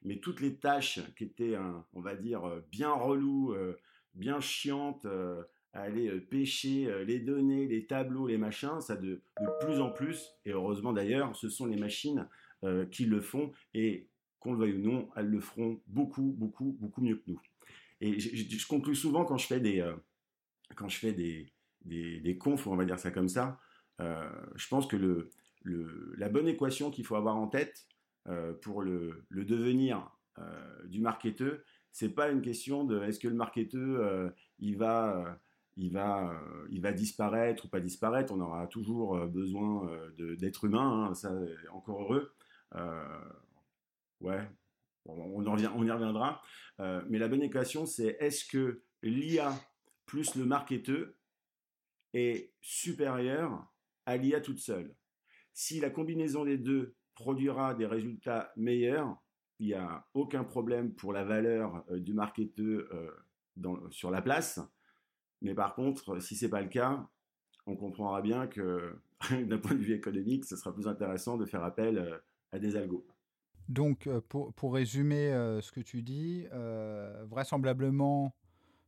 mais 0.04 0.16
toutes 0.16 0.40
les 0.40 0.56
tâches 0.56 1.00
qui 1.16 1.24
étaient, 1.24 1.56
on 1.94 2.00
va 2.00 2.14
dire, 2.14 2.44
euh, 2.44 2.60
bien 2.70 2.92
reloues, 2.92 3.52
euh, 3.52 3.78
bien 4.14 4.40
chiantes, 4.40 5.06
euh, 5.06 5.42
aller 5.72 6.08
pêcher 6.20 7.04
les 7.04 7.18
données, 7.18 7.66
les 7.66 7.86
tableaux, 7.86 8.28
les 8.28 8.38
machins, 8.38 8.80
ça 8.80 8.94
de, 8.94 9.22
plus 9.60 9.80
en 9.80 9.90
plus, 9.90 10.30
et 10.44 10.52
heureusement 10.52 10.92
d'ailleurs, 10.92 11.34
ce 11.34 11.48
sont 11.48 11.66
les 11.66 11.76
machines 11.76 12.28
qui 12.92 13.06
le 13.06 13.20
font, 13.20 13.50
et 13.74 14.06
qu'on 14.38 14.52
le 14.52 14.58
veuille 14.60 14.74
ou 14.74 14.88
non, 14.88 15.08
elles 15.16 15.26
le 15.26 15.40
feront 15.40 15.80
beaucoup, 15.88 16.32
beaucoup, 16.38 16.76
beaucoup 16.78 17.02
mieux 17.02 17.16
que 17.16 17.24
nous. 17.26 17.40
Et 18.00 18.20
je, 18.20 18.68
conclue 18.68 18.94
souvent 18.94 19.24
quand 19.24 19.36
je 19.36 19.48
fais 19.48 19.58
des, 19.58 19.84
quand 20.76 20.88
je 20.88 20.96
fais 20.96 21.12
des, 21.12 21.52
des, 21.84 22.38
confs, 22.38 22.68
on 22.68 22.76
va 22.76 22.84
dire 22.84 23.00
ça 23.00 23.10
comme 23.10 23.28
ça, 23.28 23.58
je 23.98 24.68
pense 24.68 24.86
que 24.86 24.96
le, 24.96 25.32
la 26.16 26.28
bonne 26.28 26.46
équation 26.46 26.92
qu'il 26.92 27.04
faut 27.04 27.16
avoir 27.16 27.34
en 27.34 27.48
tête, 27.48 27.84
euh, 27.84 27.93
pour 28.62 28.82
le, 28.82 29.24
devenir 29.30 30.10
euh, 30.38 30.86
du 30.86 31.00
marketeur, 31.00 31.58
c'est 31.92 32.14
pas 32.14 32.30
une 32.30 32.42
question 32.42 32.84
de 32.84 33.00
est-ce 33.02 33.20
que 33.20 33.28
le 33.28 33.34
marketeur 33.34 34.00
euh, 34.00 34.30
il 34.58 34.76
va 34.76 35.38
il 35.76 35.92
va, 35.92 36.32
il 36.70 36.80
va 36.80 36.92
disparaître 36.92 37.64
ou 37.64 37.68
pas 37.68 37.80
disparaître. 37.80 38.32
On 38.32 38.38
aura 38.38 38.68
toujours 38.68 39.26
besoin 39.26 39.90
d'êtres 40.16 40.66
humains, 40.66 41.08
hein, 41.08 41.14
ça, 41.14 41.36
encore 41.72 42.00
heureux. 42.00 42.32
ouais, 44.20 44.48
on 45.04 45.84
y 45.84 45.90
reviendra. 45.90 46.40
mais 46.78 47.18
la 47.18 47.26
bonne 47.26 47.42
équation, 47.42 47.86
c'est 47.86 48.16
est-ce 48.20 48.44
que 48.44 48.82
l'IA 49.02 49.52
plus 50.06 50.36
le 50.36 50.44
marketeur 50.44 51.08
est 52.12 52.52
supérieur 52.60 53.66
à 54.06 54.16
l'IA 54.16 54.40
toute 54.40 54.60
seule? 54.60 54.94
Si 55.54 55.80
la 55.80 55.90
combinaison 55.90 56.44
des 56.44 56.56
deux 56.56 56.94
produira 57.14 57.74
des 57.74 57.86
résultats 57.86 58.52
meilleurs, 58.56 59.16
il 59.58 59.68
n'y 59.68 59.74
a 59.74 60.06
aucun 60.14 60.44
problème 60.44 60.92
pour 60.94 61.12
la 61.12 61.24
valeur 61.24 61.84
euh, 61.90 62.00
du 62.00 62.12
marketeur 62.12 62.86
euh, 62.92 63.90
sur 63.90 64.10
la 64.10 64.20
place. 64.20 64.60
Mais 65.42 65.54
par 65.54 65.74
contre, 65.74 66.20
si 66.20 66.34
ce 66.36 66.44
n'est 66.44 66.50
pas 66.50 66.62
le 66.62 66.68
cas, 66.68 67.08
on 67.66 67.76
comprendra 67.76 68.20
bien 68.20 68.46
que 68.46 68.98
d'un 69.30 69.58
point 69.58 69.74
de 69.74 69.82
vue 69.82 69.94
économique, 69.94 70.44
ce 70.44 70.56
sera 70.56 70.72
plus 70.74 70.88
intéressant 70.88 71.36
de 71.36 71.46
faire 71.46 71.62
appel 71.62 71.98
euh, 71.98 72.18
à 72.52 72.58
des 72.58 72.76
algos. 72.76 73.06
Donc, 73.68 74.10
pour, 74.28 74.52
pour 74.52 74.74
résumer 74.74 75.30
ce 75.62 75.72
que 75.72 75.80
tu 75.80 76.02
dis, 76.02 76.44
vraisemblablement, 77.30 78.36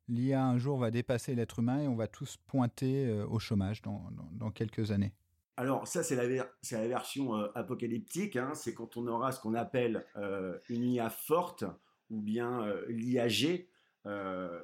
l'IA 0.06 0.44
un 0.44 0.58
jour 0.58 0.76
va 0.76 0.90
dépasser 0.90 1.34
l'être 1.34 1.60
humain 1.60 1.80
et 1.80 1.88
on 1.88 1.96
va 1.96 2.08
tous 2.08 2.36
pointer 2.46 3.10
au 3.22 3.38
chômage 3.38 3.80
dans 3.80 4.50
quelques 4.50 4.90
années. 4.90 5.14
Alors 5.58 5.88
ça, 5.88 6.02
c'est 6.02 6.16
la, 6.16 6.86
version 6.86 7.36
euh, 7.36 7.48
apocalyptique, 7.54 8.36
hein. 8.36 8.52
c'est 8.54 8.74
quand 8.74 8.98
on 8.98 9.06
aura 9.06 9.32
ce 9.32 9.40
qu'on 9.40 9.54
appelle 9.54 10.04
euh, 10.16 10.58
une 10.68 10.84
IA 10.84 11.08
forte 11.08 11.64
ou 12.10 12.20
bien 12.20 12.62
euh, 12.66 12.84
l'IAG. 12.88 13.66
je 14.04 14.60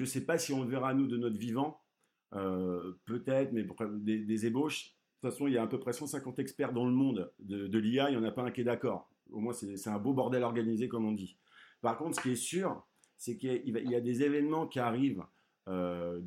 ne 0.00 0.04
sais 0.04 0.24
pas 0.24 0.36
si 0.36 0.52
on 0.52 0.64
le 0.64 0.68
verra 0.68 0.94
nous 0.94 1.06
de 1.06 1.16
notre 1.16 1.38
vivant, 1.38 1.80
peut-être, 2.32 3.52
mais 3.52 3.64
des, 4.00 4.46
ébauches. 4.46 4.86
De 4.86 5.28
toute 5.28 5.30
façon, 5.32 5.46
il 5.46 5.54
y 5.54 5.58
a 5.58 5.62
à 5.62 5.66
peu 5.66 5.78
près 5.78 5.92
150 5.92 6.38
experts 6.40 6.72
dans 6.72 6.84
le 6.84 6.92
monde 6.92 7.32
de, 7.38 7.78
l'IA, 7.78 8.10
il 8.10 8.18
n'y 8.18 8.22
en 8.22 8.28
a 8.28 8.32
pas 8.32 8.42
un 8.42 8.50
qui 8.50 8.62
est 8.62 8.64
d'accord. 8.64 9.08
Au 9.30 9.38
moins, 9.38 9.52
c'est 9.52 9.88
un 9.88 9.98
beau 9.98 10.12
bordel 10.12 10.42
organisé, 10.42 10.88
comme 10.88 11.06
on 11.06 11.12
dit. 11.12 11.36
Par 11.80 11.96
contre, 11.96 12.16
ce 12.16 12.20
qui 12.20 12.32
est 12.32 12.36
sûr, 12.36 12.84
c'est 13.16 13.36
qu'il 13.36 13.62
y, 13.64 13.94
a 13.94 14.00
des 14.00 14.22
événements 14.22 14.66
qui 14.66 14.80
arrivent 14.80 15.24
euh, 15.68 16.20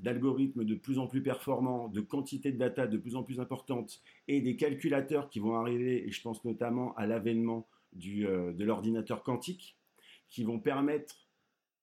d'algorithmes 0.00 0.64
de, 0.64 0.74
plus 0.74 0.98
en 0.98 1.06
plus 1.06 1.22
performants, 1.22 1.88
de 1.88 2.00
quantité 2.00 2.52
de 2.52 2.58
data 2.58 2.86
de 2.86 2.98
plus 2.98 3.16
en 3.16 3.22
plus 3.22 3.40
importante 3.40 4.02
et 4.28 4.42
des 4.42 4.56
calculateurs 4.56 5.30
qui 5.30 5.40
vont 5.40 5.54
arriver, 5.54 6.06
et 6.06 6.10
je 6.10 6.20
pense 6.20 6.44
notamment 6.44 6.94
à 6.96 7.06
l'avènement 7.06 7.66
euh, 8.06 8.52
de 8.52 8.64
l'ordinateur 8.64 9.22
quantique, 9.22 9.78
qui 10.28 10.44
vont 10.44 10.60
permettre 10.60 11.28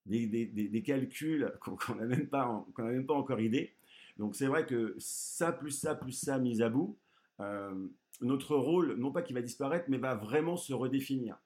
des, 0.06 0.28
des, 0.28 0.84
calculs 0.84 1.52
qu'on 1.62 1.96
n'a 1.96 2.06
même, 2.06 2.28
pas, 2.28 2.66
même 2.78 3.06
pas 3.06 3.16
encore 3.16 3.42
idée. 3.42 3.74
Donc 4.18 4.36
c'est 4.36 4.48
vrai 4.48 4.66
que 4.66 4.96
ça, 5.00 5.52
plus 5.52 5.72
ça, 5.72 5.96
plus 5.96 6.12
ça, 6.12 6.40
mis 6.40 6.62
à 6.62 6.70
bout, 6.70 6.98
euh, 7.40 7.88
notre 8.22 8.56
rôle, 8.56 8.96
non 8.96 9.12
pas 9.12 9.22
qu'il 9.22 9.36
va 9.36 9.42
disparaître, 9.42 9.86
mais 9.90 9.98
va 9.98 10.16
vraiment 10.16 10.58
se 10.58 10.74
redéfinir. 10.74 11.38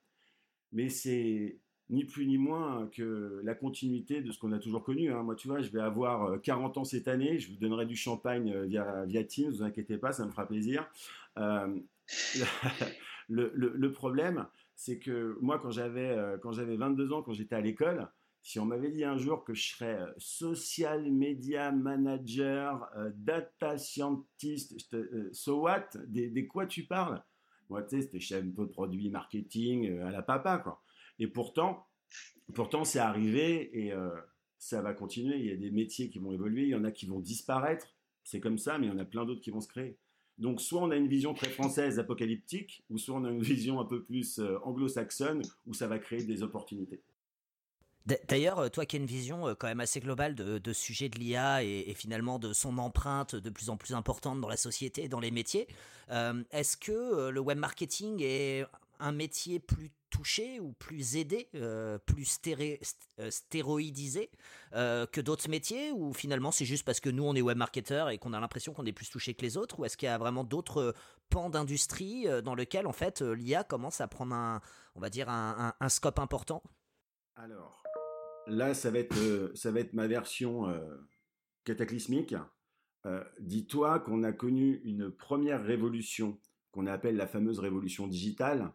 Mais 0.71 0.89
c'est 0.89 1.57
ni 1.91 2.05
plus 2.05 2.25
ni 2.25 2.37
moins 2.37 2.87
que 2.87 3.41
la 3.43 3.53
continuité 3.53 4.21
de 4.21 4.31
ce 4.31 4.39
qu'on 4.39 4.53
a 4.53 4.59
toujours 4.59 4.83
connu. 4.83 5.11
Hein. 5.11 5.23
Moi, 5.23 5.35
tu 5.35 5.49
vois, 5.49 5.61
je 5.61 5.69
vais 5.69 5.81
avoir 5.81 6.41
40 6.41 6.77
euh, 6.77 6.79
ans 6.79 6.83
cette 6.85 7.09
année, 7.09 7.37
je 7.37 7.51
vous 7.51 7.57
donnerai 7.57 7.85
du 7.85 7.97
champagne 7.97 8.51
euh, 8.53 8.63
via, 8.63 9.05
via 9.05 9.23
Teams, 9.25 9.51
ne 9.51 9.57
vous 9.57 9.63
inquiétez 9.63 9.97
pas, 9.97 10.13
ça 10.13 10.25
me 10.25 10.31
fera 10.31 10.47
plaisir. 10.47 10.89
Euh, 11.37 11.77
le, 13.29 13.91
problème, 13.91 14.47
c'est 14.75 14.99
que 14.99 15.37
moi, 15.41 15.59
quand 15.59 15.71
j'avais, 15.71 16.17
quand 16.41 16.53
j'avais 16.53 16.77
22 16.77 17.11
ans, 17.11 17.21
quand 17.21 17.33
j'étais 17.33 17.55
à 17.55 17.61
l'école, 17.61 18.07
si 18.41 18.57
on 18.59 18.65
m'avait 18.65 18.89
dit 18.89 19.03
un 19.03 19.17
jour 19.17 19.43
que 19.43 19.53
je 19.53 19.75
serais 19.75 19.99
social 20.17 21.11
media 21.11 21.71
manager, 21.71 22.89
data 23.13 23.77
scientist, 23.77 24.73
so 25.31 25.61
what? 25.61 25.89
Des, 26.07 26.47
quoi 26.47 26.65
tu 26.65 26.83
parles? 26.83 27.23
Moi, 27.69 27.83
tu 27.83 27.97
sais, 27.97 28.01
c'était 28.01 28.19
chef 28.19 28.43
de 28.43 28.65
produit 28.65 29.09
marketing 29.09 29.99
à 29.99 30.11
la 30.11 30.21
papa, 30.21 30.57
quoi. 30.57 30.81
Et 31.21 31.27
pourtant, 31.27 31.85
pourtant 32.55 32.83
c'est 32.83 32.99
arrivé 32.99 33.69
et 33.79 33.93
euh, 33.93 34.09
ça 34.57 34.81
va 34.81 34.93
continuer. 34.93 35.37
Il 35.37 35.45
y 35.45 35.51
a 35.51 35.55
des 35.55 35.69
métiers 35.69 36.09
qui 36.09 36.17
vont 36.17 36.33
évoluer, 36.33 36.63
il 36.63 36.69
y 36.69 36.75
en 36.75 36.83
a 36.83 36.91
qui 36.91 37.05
vont 37.05 37.19
disparaître. 37.19 37.93
C'est 38.23 38.39
comme 38.39 38.57
ça, 38.57 38.79
mais 38.79 38.87
il 38.87 38.89
y 38.89 38.95
en 38.95 38.97
a 38.97 39.05
plein 39.05 39.23
d'autres 39.23 39.41
qui 39.41 39.51
vont 39.51 39.61
se 39.61 39.67
créer. 39.67 39.97
Donc, 40.39 40.59
soit 40.59 40.81
on 40.81 40.89
a 40.89 40.95
une 40.95 41.07
vision 41.07 41.35
très 41.35 41.49
française, 41.49 41.99
apocalyptique, 41.99 42.83
ou 42.89 42.97
soit 42.97 43.15
on 43.15 43.25
a 43.25 43.29
une 43.29 43.43
vision 43.43 43.79
un 43.79 43.85
peu 43.85 44.03
plus 44.03 44.39
euh, 44.39 44.57
anglo-saxonne, 44.63 45.43
où 45.67 45.75
ça 45.75 45.87
va 45.87 45.99
créer 45.99 46.23
des 46.23 46.41
opportunités. 46.41 47.03
D'ailleurs, 48.27 48.57
euh, 48.57 48.69
toi 48.69 48.87
qui 48.87 48.95
as 48.95 48.99
une 48.99 49.05
vision 49.05 49.53
quand 49.59 49.67
même 49.67 49.79
assez 49.79 49.99
globale 49.99 50.33
de, 50.33 50.57
de 50.57 50.73
sujet 50.73 51.07
de 51.07 51.19
l'IA 51.19 51.63
et, 51.63 51.93
finalement 51.93 52.39
de 52.39 52.51
son 52.51 52.79
empreinte 52.79 53.35
de 53.35 53.49
plus 53.51 53.69
en 53.69 53.77
plus 53.77 53.93
importante 53.93 54.41
dans 54.41 54.49
la 54.49 54.57
société 54.57 55.07
dans 55.07 55.19
les 55.19 55.29
métiers, 55.29 55.67
est-ce 56.49 56.75
que 56.75 57.29
le 57.29 57.39
web 57.39 57.59
marketing 57.59 58.21
est 58.21 58.65
un 59.01 59.11
métier 59.11 59.59
plus 59.59 59.91
touché 60.11 60.59
ou 60.59 60.73
plus 60.73 61.15
aidé, 61.15 61.49
euh, 61.55 61.97
plus 61.97 62.39
euh, 62.47 63.31
stéroïdisé 63.31 64.29
euh, 64.73 65.07
que 65.07 65.21
d'autres 65.21 65.49
métiers 65.49 65.91
Ou 65.91 66.13
finalement 66.13 66.51
c'est 66.51 66.65
juste 66.65 66.85
parce 66.85 66.99
que 66.99 67.09
nous 67.09 67.23
on 67.23 67.33
est 67.33 67.41
webmarketeurs 67.41 68.09
et 68.09 68.19
qu'on 68.19 68.33
a 68.33 68.39
l'impression 68.39 68.73
qu'on 68.73 68.85
est 68.85 68.93
plus 68.93 69.09
touché 69.09 69.33
que 69.33 69.41
les 69.41 69.57
autres 69.57 69.79
Ou 69.79 69.85
est-ce 69.85 69.97
qu'il 69.97 70.07
y 70.07 70.09
a 70.09 70.17
vraiment 70.17 70.43
d'autres 70.43 70.93
pans 71.29 71.49
d'industrie 71.49 72.27
dans 72.43 72.55
lesquels 72.55 72.85
en 72.85 72.91
fait 72.91 73.21
l'IA 73.21 73.63
commence 73.63 74.01
à 74.01 74.07
prendre 74.07 74.35
un, 74.35 74.61
on 74.95 74.99
va 74.99 75.09
dire 75.09 75.29
un, 75.29 75.73
scope 75.89 76.19
important? 76.19 76.61
Alors 77.35 77.81
là 78.47 78.73
ça 78.73 78.91
va 78.91 78.99
être, 78.99 79.51
ça 79.55 79.71
va 79.71 79.79
être 79.79 79.93
ma 79.93 80.07
version 80.07 80.67
cataclysmique. 81.63 82.35
Dis-toi 83.39 84.01
qu'on 84.01 84.23
a 84.23 84.33
connu 84.33 84.81
une 84.83 85.09
première 85.09 85.63
révolution 85.63 86.37
qu'on 86.71 86.87
appelle 86.87 87.15
la 87.15 87.27
fameuse 87.27 87.59
révolution 87.59 88.07
digitale 88.07 88.73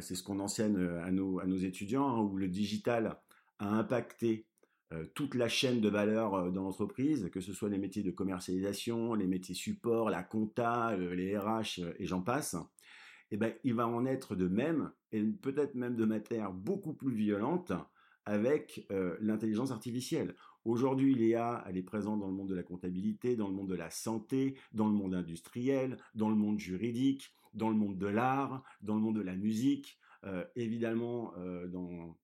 c'est 0.00 0.14
ce 0.14 0.22
qu'on 0.22 0.40
enseigne 0.40 0.76
euh, 0.76 1.02
à 1.02 1.10
nos, 1.10 1.56
étudiants, 1.56 2.08
hein, 2.08 2.20
où 2.20 2.36
le 2.36 2.48
digital 2.48 3.18
a 3.58 3.68
impacté 3.68 4.46
euh, 4.92 5.06
toute 5.14 5.34
la 5.34 5.48
chaîne 5.48 5.80
de 5.80 5.88
valeur 5.88 6.34
euh, 6.34 6.50
dans 6.50 6.62
l'entreprise, 6.62 7.30
que 7.30 7.40
ce 7.40 7.52
soit 7.52 7.68
les 7.68 7.78
métiers 7.78 8.02
de 8.02 8.10
commercialisation, 8.10 9.14
les 9.14 9.26
métiers 9.26 9.54
support, 9.54 10.10
la 10.10 10.22
compta, 10.22 10.96
les 10.96 11.36
RH 11.36 11.80
et 11.98 12.06
j'en 12.06 12.22
passe. 12.22 12.54
Et 13.32 13.34
eh 13.34 13.36
ben, 13.36 13.54
il 13.62 13.74
va 13.74 13.86
en 13.86 14.06
être 14.06 14.34
de 14.34 14.48
même, 14.48 14.90
et 15.12 15.22
peut-être 15.22 15.76
même 15.76 15.94
de 15.94 16.04
matière 16.04 16.52
beaucoup 16.52 16.94
plus 16.94 17.14
violente, 17.14 17.72
avec 18.26 18.88
l'intelligence 19.20 19.70
artificielle. 19.70 20.34
Aujourd'hui, 20.64 21.14
l'IA, 21.14 21.64
elle 21.66 21.78
est 21.78 21.82
présente 21.82 22.20
dans 22.20 22.26
le 22.26 22.34
monde 22.34 22.50
de 22.50 22.54
la 22.54 22.62
comptabilité, 22.62 23.34
dans 23.34 23.48
le 23.48 23.54
monde 23.54 23.68
de 23.68 23.74
la 23.74 23.90
santé, 23.90 24.58
dans 24.72 24.86
le 24.86 24.92
monde 24.92 25.14
industriel, 25.14 25.96
dans 26.14 26.28
le 26.28 26.34
monde 26.34 26.58
juridique, 26.58 27.32
dans 27.54 27.70
le 27.70 27.76
monde 27.76 27.98
de 27.98 28.06
l'art, 28.06 28.62
dans 28.82 28.94
le 28.94 29.00
monde 29.00 29.16
de 29.16 29.22
la 29.22 29.36
musique, 29.36 29.98
euh, 30.24 30.44
évidemment 30.56 31.32
euh, 31.38 31.66
dans, 31.66 32.14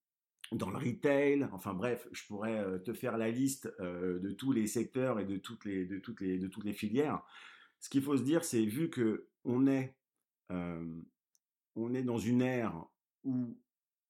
le 0.52 0.76
retail. 0.76 1.48
Enfin 1.52 1.72
bref, 1.72 2.06
je 2.12 2.26
pourrais 2.26 2.58
euh, 2.58 2.78
te 2.78 2.92
faire 2.92 3.16
la 3.16 3.30
liste 3.30 3.72
de 3.80 4.32
tous 4.32 4.52
les 4.52 4.66
secteurs 4.66 5.18
et 5.18 5.24
de 5.24 5.38
toutes 5.38 5.64
les, 5.64 6.72
filières. 6.74 7.22
Ce 7.80 7.88
qu'il 7.88 8.02
faut 8.02 8.16
se 8.16 8.22
dire, 8.22 8.44
c'est 8.44 8.64
vu 8.64 8.90
que 8.90 9.28
on 9.44 9.66
est, 9.66 9.96
est 10.50 12.02
dans 12.02 12.18
une 12.18 12.42
ère 12.42 12.84
où 13.24 13.58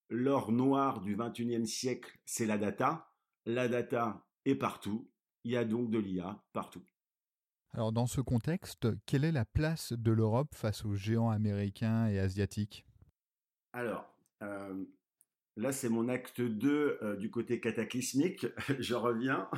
l'or 0.09 0.51
noir 0.51 1.01
du 1.01 1.17
21e 1.17 1.67
siècle, 1.67 2.19
c'est 2.25 2.47
la 2.47 2.59
data. 2.59 3.13
La 3.47 3.69
data 3.69 4.27
est 4.45 4.57
partout. 4.57 5.09
Il 5.45 5.53
y 5.53 5.57
a 5.57 5.65
donc 5.65 5.91
de 5.91 5.99
l'IA 5.99 6.43
partout. 6.53 6.83
Alors 7.73 7.93
dans 7.93 8.07
ce 8.07 8.21
contexte, 8.21 8.89
quelle 9.07 9.25
est 9.25 9.33
la 9.33 9.45
place 9.45 9.93
de 9.93 10.11
l'Europe 10.11 10.55
face 10.55 10.85
aux 10.85 10.95
géants 10.95 11.31
américains 11.31 12.09
et 12.09 12.19
asiatiques? 12.19 12.85
Alors, 13.73 14.13
euh, 14.43 14.85
là 15.57 15.73
c'est 15.73 15.89
mon 15.89 16.09
acte 16.09 16.41
2 16.41 16.99
euh, 17.03 17.17
du 17.17 17.31
côté 17.31 17.61
cataclysmique, 17.61 18.47
je 18.81 18.95
reviens. 18.95 19.49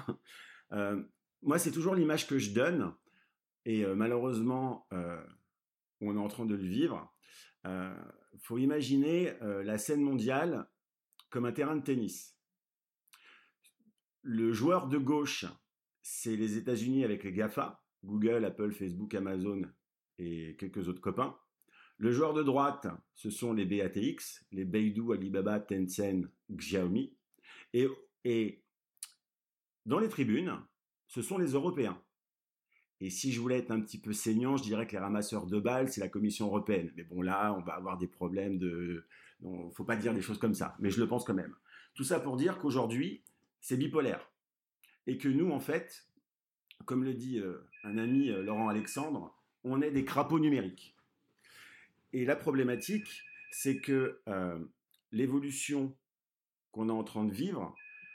Euh, 0.72 1.02
moi 1.42 1.58
c'est 1.58 1.70
toujours 1.70 1.94
l'image 1.94 2.26
que 2.26 2.38
je 2.38 2.52
donne, 2.52 2.92
et 3.64 3.86
malheureusement 3.86 4.86
on 6.00 6.16
est 6.16 6.20
en 6.20 6.28
train 6.28 6.44
de 6.44 6.54
le 6.54 6.66
vivre. 6.66 7.14
Il 7.64 8.40
faut 8.40 8.58
imaginer 8.58 9.32
la 9.40 9.78
scène 9.78 10.02
mondiale 10.02 10.68
comme 11.30 11.46
un 11.46 11.52
terrain 11.52 11.76
de 11.76 11.82
tennis. 11.82 12.37
Le 14.30 14.52
joueur 14.52 14.88
de 14.88 14.98
gauche, 14.98 15.46
c'est 16.02 16.36
les 16.36 16.58
États-Unis 16.58 17.02
avec 17.02 17.24
les 17.24 17.32
GAFA, 17.32 17.82
Google, 18.04 18.44
Apple, 18.44 18.72
Facebook, 18.72 19.14
Amazon 19.14 19.62
et 20.18 20.54
quelques 20.58 20.86
autres 20.86 21.00
copains. 21.00 21.34
Le 21.96 22.12
joueur 22.12 22.34
de 22.34 22.42
droite, 22.42 22.88
ce 23.14 23.30
sont 23.30 23.54
les 23.54 23.64
BATX, 23.64 24.44
les 24.52 24.66
Beidou, 24.66 25.12
Alibaba, 25.12 25.60
Tencent, 25.60 26.28
Xiaomi. 26.50 27.16
Et, 27.72 28.62
dans 29.86 29.98
les 29.98 30.10
tribunes, 30.10 30.60
ce 31.06 31.22
sont 31.22 31.38
les 31.38 31.52
Européens. 31.52 31.98
Et 33.00 33.08
si 33.08 33.32
je 33.32 33.40
voulais 33.40 33.56
être 33.56 33.70
un 33.70 33.80
petit 33.80 33.98
peu 33.98 34.12
saignant, 34.12 34.58
je 34.58 34.62
dirais 34.62 34.86
que 34.86 34.92
les 34.92 34.98
ramasseurs 34.98 35.46
de 35.46 35.58
balles, 35.58 35.90
c'est 35.90 36.02
la 36.02 36.10
Commission 36.10 36.48
européenne. 36.48 36.92
Mais 36.96 37.04
bon, 37.04 37.22
là, 37.22 37.54
on 37.54 37.62
va 37.62 37.72
avoir 37.72 37.96
des 37.96 38.08
problèmes 38.08 38.58
de... 38.58 39.06
Il 39.40 39.70
faut 39.74 39.84
pas 39.84 39.96
dire 39.96 40.12
des 40.12 40.20
choses 40.20 40.38
comme 40.38 40.52
ça, 40.52 40.76
mais 40.80 40.90
je 40.90 41.00
le 41.00 41.08
pense 41.08 41.24
quand 41.24 41.32
même. 41.32 41.56
Tout 41.94 42.04
ça 42.04 42.20
pour 42.20 42.36
dire 42.36 42.58
qu'aujourd'hui, 42.58 43.24
c'est 43.60 43.76
bipolaire. 43.76 44.30
Et 45.06 45.18
que 45.18 45.28
nous, 45.28 45.50
en 45.50 45.60
fait, 45.60 46.06
comme 46.84 47.04
le 47.04 47.14
dit 47.14 47.38
euh, 47.38 47.68
un 47.84 47.98
ami 47.98 48.30
euh, 48.30 48.42
Laurent 48.42 48.68
Alexandre, 48.68 49.34
on 49.64 49.82
est 49.82 49.90
des 49.90 50.04
crapauds 50.04 50.38
numériques. 50.38 50.96
Et 52.12 52.24
la 52.24 52.36
problématique, 52.36 53.22
c'est 53.50 53.80
que 53.80 54.20
euh, 54.28 54.58
l'évolution 55.12 55.94
qu'on 56.72 56.88
est 56.88 56.92
en 56.92 57.04
train 57.04 57.24
de 57.24 57.32
vivre, 57.32 57.74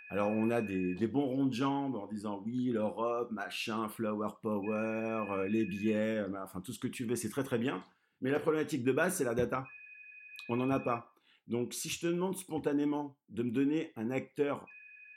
alors 0.10 0.30
on 0.30 0.50
a 0.50 0.62
des, 0.62 1.08
bons 1.08 1.26
ronds 1.26 1.46
de 1.46 1.54
jambes 1.54 1.96
en 1.96 2.08
disant 2.08 2.42
oui, 2.46 2.70
l'Europe, 2.72 3.32
machin, 3.32 3.90
flower 3.90 4.30
power, 4.42 5.48
les 5.50 5.66
billets, 5.66 6.24
enfin 6.38 6.62
tout 6.62 6.72
ce 6.72 6.80
que 6.80 6.88
tu 6.88 7.06
veux, 7.06 7.16
c'est 7.16 7.30
très 7.30 7.44
très 7.44 7.58
bien. 7.58 7.84
Mais 8.22 8.30
la 8.30 8.40
problématique 8.40 8.84
de 8.84 8.92
base, 8.92 9.18
c'est 9.18 9.24
la 9.24 9.34
data. 9.34 9.66
On 10.50 10.56
n'en 10.56 10.70
a 10.70 10.80
pas. 10.80 11.14
Donc 11.48 11.74
si 11.74 11.90
je 11.90 12.00
te 12.00 12.08
demande 12.08 12.38
spontanément 12.38 13.18
de 13.30 13.44
me 13.44 13.52
donner 13.52 13.92
un 13.96 14.12
acteur 14.12 14.66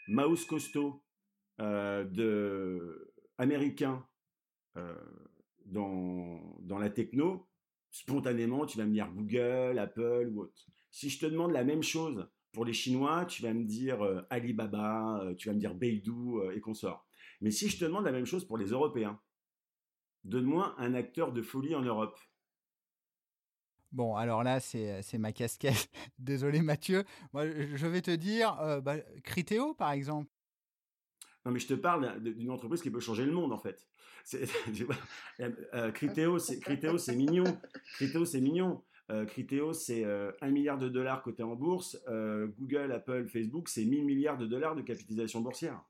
mouse 0.09 0.45
costaud 0.45 1.03
de 1.59 3.13
américain 3.39 4.07
euh, 4.77 4.95
dans, 5.65 6.57
dans 6.61 6.79
la 6.79 6.91
techno, 6.91 7.49
spontanément, 7.91 8.67
tu 8.67 8.79
vas 8.79 8.85
me 8.85 8.93
dire 8.93 9.11
Google, 9.13 9.79
Apple 9.79 10.31
ou 10.33 10.43
autre. 10.43 10.67
Si 10.91 11.11
je 11.11 11.19
te 11.19 11.27
demande 11.27 11.53
la 11.53 11.65
même 11.65 11.83
chose 11.83 12.29
pour 12.53 12.65
les 12.65 12.73
Chinois, 12.73 13.25
tu 13.27 13.43
vas 13.43 13.53
me 13.53 13.65
dire 13.65 14.03
euh, 14.03 14.23
Alibaba, 14.31 15.21
euh, 15.23 15.35
tu 15.35 15.49
vas 15.49 15.55
me 15.55 15.59
dire 15.59 15.75
Beidou 15.75 16.51
et 16.53 16.61
consorts. 16.61 17.07
Mais 17.41 17.51
si 17.51 17.69
je 17.69 17.79
te 17.79 17.85
demande 17.85 18.05
la 18.05 18.13
même 18.13 18.27
chose 18.27 18.47
pour 18.47 18.59
les 18.59 18.67
Européens, 18.67 19.21
donne-moi 20.25 20.75
un 20.79 20.95
acteur 20.95 21.33
de 21.33 21.43
folie 21.43 21.75
en 21.75 21.83
Europe. 21.83 22.19
Bon, 23.93 24.17
alors 24.17 24.43
là, 24.43 24.61
c'est 24.61 25.19
ma 25.19 25.33
casquette. 25.33 25.89
Désolé 26.19 26.63
Mathieu. 26.63 27.05
Moi, 27.33 27.47
je 27.47 27.87
vais 27.87 28.03
te 28.03 28.11
dire, 28.11 28.81
bah, 28.83 28.97
Criteo, 29.23 29.75
par 29.75 29.93
exemple. 29.93 30.31
Non, 31.45 31.53
mais 31.53 31.61
je 31.61 31.69
te 31.69 31.75
parle 31.75 32.21
d'une 32.21 32.51
entreprise 32.51 32.83
qui 32.83 32.91
peut 32.91 33.01
changer 33.01 33.25
le 33.25 33.33
monde, 33.33 33.53
en 33.53 33.59
fait. 33.59 33.87
Euh, 35.75 35.93
Criteo, 35.93 36.39
c'est 36.39 37.15
mignon. 37.15 37.45
Criteo, 37.95 38.25
c'est 38.25 38.41
mignon. 38.41 38.83
Euh, 39.11 39.25
c'est 39.73 40.05
euh, 40.05 40.33
1 40.41 40.51
milliard 40.51 40.79
de 40.79 40.89
dollars 40.89 41.23
cotés 41.23 41.43
en 41.43 41.55
bourse. 41.55 41.99
Euh, 42.09 42.49
Google, 42.59 42.91
Apple, 42.93 43.29
Facebook, 43.29 43.69
c'est 43.69 43.85
1000 43.85 44.05
milliards 44.05 44.39
de 44.39 44.47
dollars 44.47 44.75
de 44.75 44.83
capitalisation 44.83 45.41
boursière. 45.41 45.81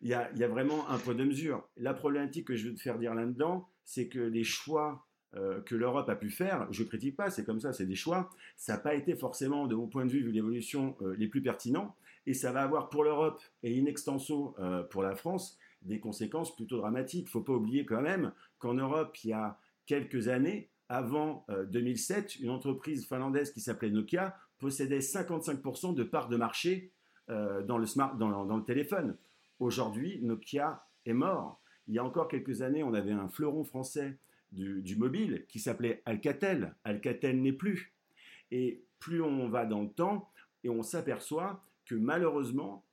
Il 0.00 0.08
y 0.08 0.14
a, 0.14 0.30
y 0.36 0.44
a, 0.44 0.48
vraiment 0.48 0.88
un 0.88 0.98
point 0.98 1.14
de 1.14 1.24
mesure. 1.24 1.68
La 1.76 1.92
problématique 1.92 2.46
que 2.46 2.54
je 2.54 2.68
veux 2.68 2.74
te 2.74 2.80
faire 2.80 2.98
dire 2.98 3.14
là-dedans, 3.14 3.68
c'est 3.84 4.08
que 4.08 4.20
les 4.20 4.44
choix 4.44 5.08
euh, 5.36 5.60
que 5.60 5.76
l'Europe 5.76 6.08
a 6.08 6.16
pu 6.16 6.28
faire, 6.28 6.66
je 6.72 6.82
critique 6.82 7.14
pas, 7.14 7.30
c'est 7.30 7.44
comme 7.44 7.60
ça, 7.60 7.72
c'est 7.72 7.86
des 7.86 7.94
choix. 7.94 8.30
Ça 8.56 8.72
n'a 8.72 8.78
pas 8.78 8.94
été 8.94 9.14
forcément, 9.14 9.68
de 9.68 9.76
mon 9.76 9.86
point 9.86 10.04
de 10.04 10.10
vue, 10.10 10.24
vu 10.24 10.32
l'évolution, 10.32 10.96
euh, 11.02 11.14
les 11.16 11.28
plus 11.28 11.40
pertinents. 11.40 11.94
Et 12.26 12.34
ça 12.34 12.50
va 12.50 12.62
avoir 12.62 12.88
pour 12.88 13.04
l'Europe 13.04 13.40
et 13.62 13.80
in 13.80 13.86
extenso 13.86 14.56
euh, 14.58 14.82
pour 14.82 15.02
la 15.02 15.14
France 15.14 15.56
des 15.82 16.00
conséquences 16.00 16.54
plutôt 16.54 16.78
dramatiques. 16.78 17.22
Il 17.22 17.24
ne 17.24 17.30
faut 17.30 17.42
pas 17.42 17.52
oublier 17.52 17.84
quand 17.84 18.02
même 18.02 18.32
qu'en 18.58 18.74
Europe, 18.74 19.16
il 19.24 19.30
y 19.30 19.32
a 19.32 19.58
quelques 19.86 20.28
années, 20.28 20.68
avant 20.88 21.46
2007, 21.70 22.40
une 22.40 22.50
entreprise 22.50 23.06
finlandaise 23.06 23.52
qui 23.52 23.60
s'appelait 23.60 23.90
Nokia 23.90 24.36
possédait 24.58 24.98
55% 24.98 25.94
de 25.94 26.02
parts 26.02 26.28
de 26.28 26.36
marché 26.36 26.90
dans, 27.28 27.78
le 27.78 27.86
smart, 27.86 28.16
dans 28.16 28.56
le 28.56 28.64
téléphone. 28.64 29.16
Aujourd'hui, 29.60 30.18
Nokia 30.22 30.84
est 31.06 31.14
mort. 31.14 31.60
Il 31.86 31.94
y 31.94 31.98
a 31.98 32.04
encore 32.04 32.28
quelques 32.28 32.60
années, 32.62 32.82
on 32.82 32.92
avait 32.92 33.12
un 33.12 33.28
fleuron 33.28 33.64
français 33.64 34.18
du, 34.52 34.96
mobile 34.96 35.44
qui 35.48 35.58
s'appelait 35.58 36.02
Alcatel. 36.04 36.74
Alcatel 36.84 37.40
n'est 37.40 37.52
plus. 37.52 37.94
Et 38.50 38.82
plus 38.98 39.22
on 39.22 39.48
va 39.48 39.64
dans 39.66 39.82
le 39.82 39.90
temps, 39.90 40.28
et 40.64 40.68
on 40.68 40.82
s'aperçoit 40.82 41.64
que 41.86 41.94
malheureusement, 41.94 42.84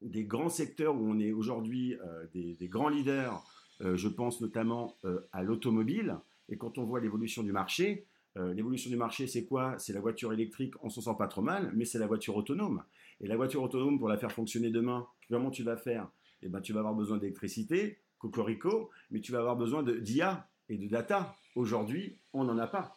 des 0.00 0.24
grands 0.24 0.48
secteurs 0.48 0.94
où 0.94 1.10
on 1.10 1.18
est 1.18 1.32
aujourd'hui 1.32 1.94
euh, 1.94 2.26
des, 2.32 2.68
grands 2.68 2.88
leaders, 2.88 3.42
euh, 3.80 3.96
je 3.96 4.08
pense 4.08 4.40
notamment 4.40 4.96
euh, 5.04 5.20
à 5.32 5.42
l'automobile, 5.42 6.16
et 6.48 6.56
quand 6.56 6.78
on 6.78 6.84
voit 6.84 7.00
l'évolution 7.00 7.42
du 7.42 7.52
marché, 7.52 8.06
l'évolution 8.54 8.88
du 8.88 8.96
marché, 8.96 9.26
c'est 9.26 9.44
quoi? 9.44 9.76
C'est 9.80 9.92
la 9.92 10.00
voiture 10.00 10.32
électrique, 10.32 10.74
on 10.82 10.88
s'en 10.90 11.00
sent 11.00 11.16
pas 11.18 11.26
trop 11.26 11.42
mal, 11.42 11.72
mais 11.74 11.84
c'est 11.84 11.98
la 11.98 12.06
voiture 12.06 12.36
autonome. 12.36 12.84
Et 13.20 13.26
la 13.26 13.36
voiture 13.36 13.60
autonome, 13.64 13.98
pour 13.98 14.08
la 14.08 14.16
faire 14.16 14.30
fonctionner 14.30 14.70
demain, 14.70 15.08
comment 15.28 15.50
tu 15.50 15.64
vas 15.64 15.76
faire? 15.76 16.08
Eh 16.42 16.48
ben, 16.48 16.60
tu 16.60 16.72
vas 16.72 16.78
avoir 16.78 16.94
besoin 16.94 17.18
d'électricité, 17.18 17.98
cocorico, 18.18 18.90
mais 19.10 19.20
tu 19.20 19.32
vas 19.32 19.40
avoir 19.40 19.56
besoin 19.56 19.82
d'IA 19.82 20.47
et 20.68 20.78
de 20.78 20.88
data. 20.88 21.34
Aujourd'hui, 21.54 22.18
on 22.32 22.44
n'en 22.44 22.58
a 22.58 22.66
pas. 22.66 22.94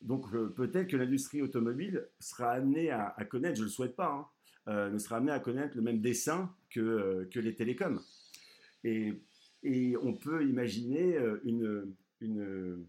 Donc 0.00 0.30
peut-être 0.54 0.88
que 0.88 0.96
l'industrie 0.96 1.40
automobile 1.40 2.08
sera 2.20 2.50
amenée 2.50 2.90
à, 2.90 3.12
connaître, 3.30 3.56
je 3.56 3.62
ne 3.62 3.66
le 3.66 3.70
souhaite 3.70 3.96
pas, 3.96 4.30
hein, 4.66 4.90
ne 4.90 4.98
sera 4.98 5.16
amenée 5.16 5.32
à 5.32 5.40
connaître 5.40 5.76
le 5.76 5.82
même 5.82 6.00
dessin 6.00 6.54
que, 6.70 7.26
que 7.32 7.40
les 7.40 7.54
télécoms. 7.54 8.00
Et, 8.82 9.14
et, 9.62 9.96
on 9.96 10.12
peut 10.12 10.46
imaginer 10.46 11.18
une, 11.44 11.94
une 12.20 12.84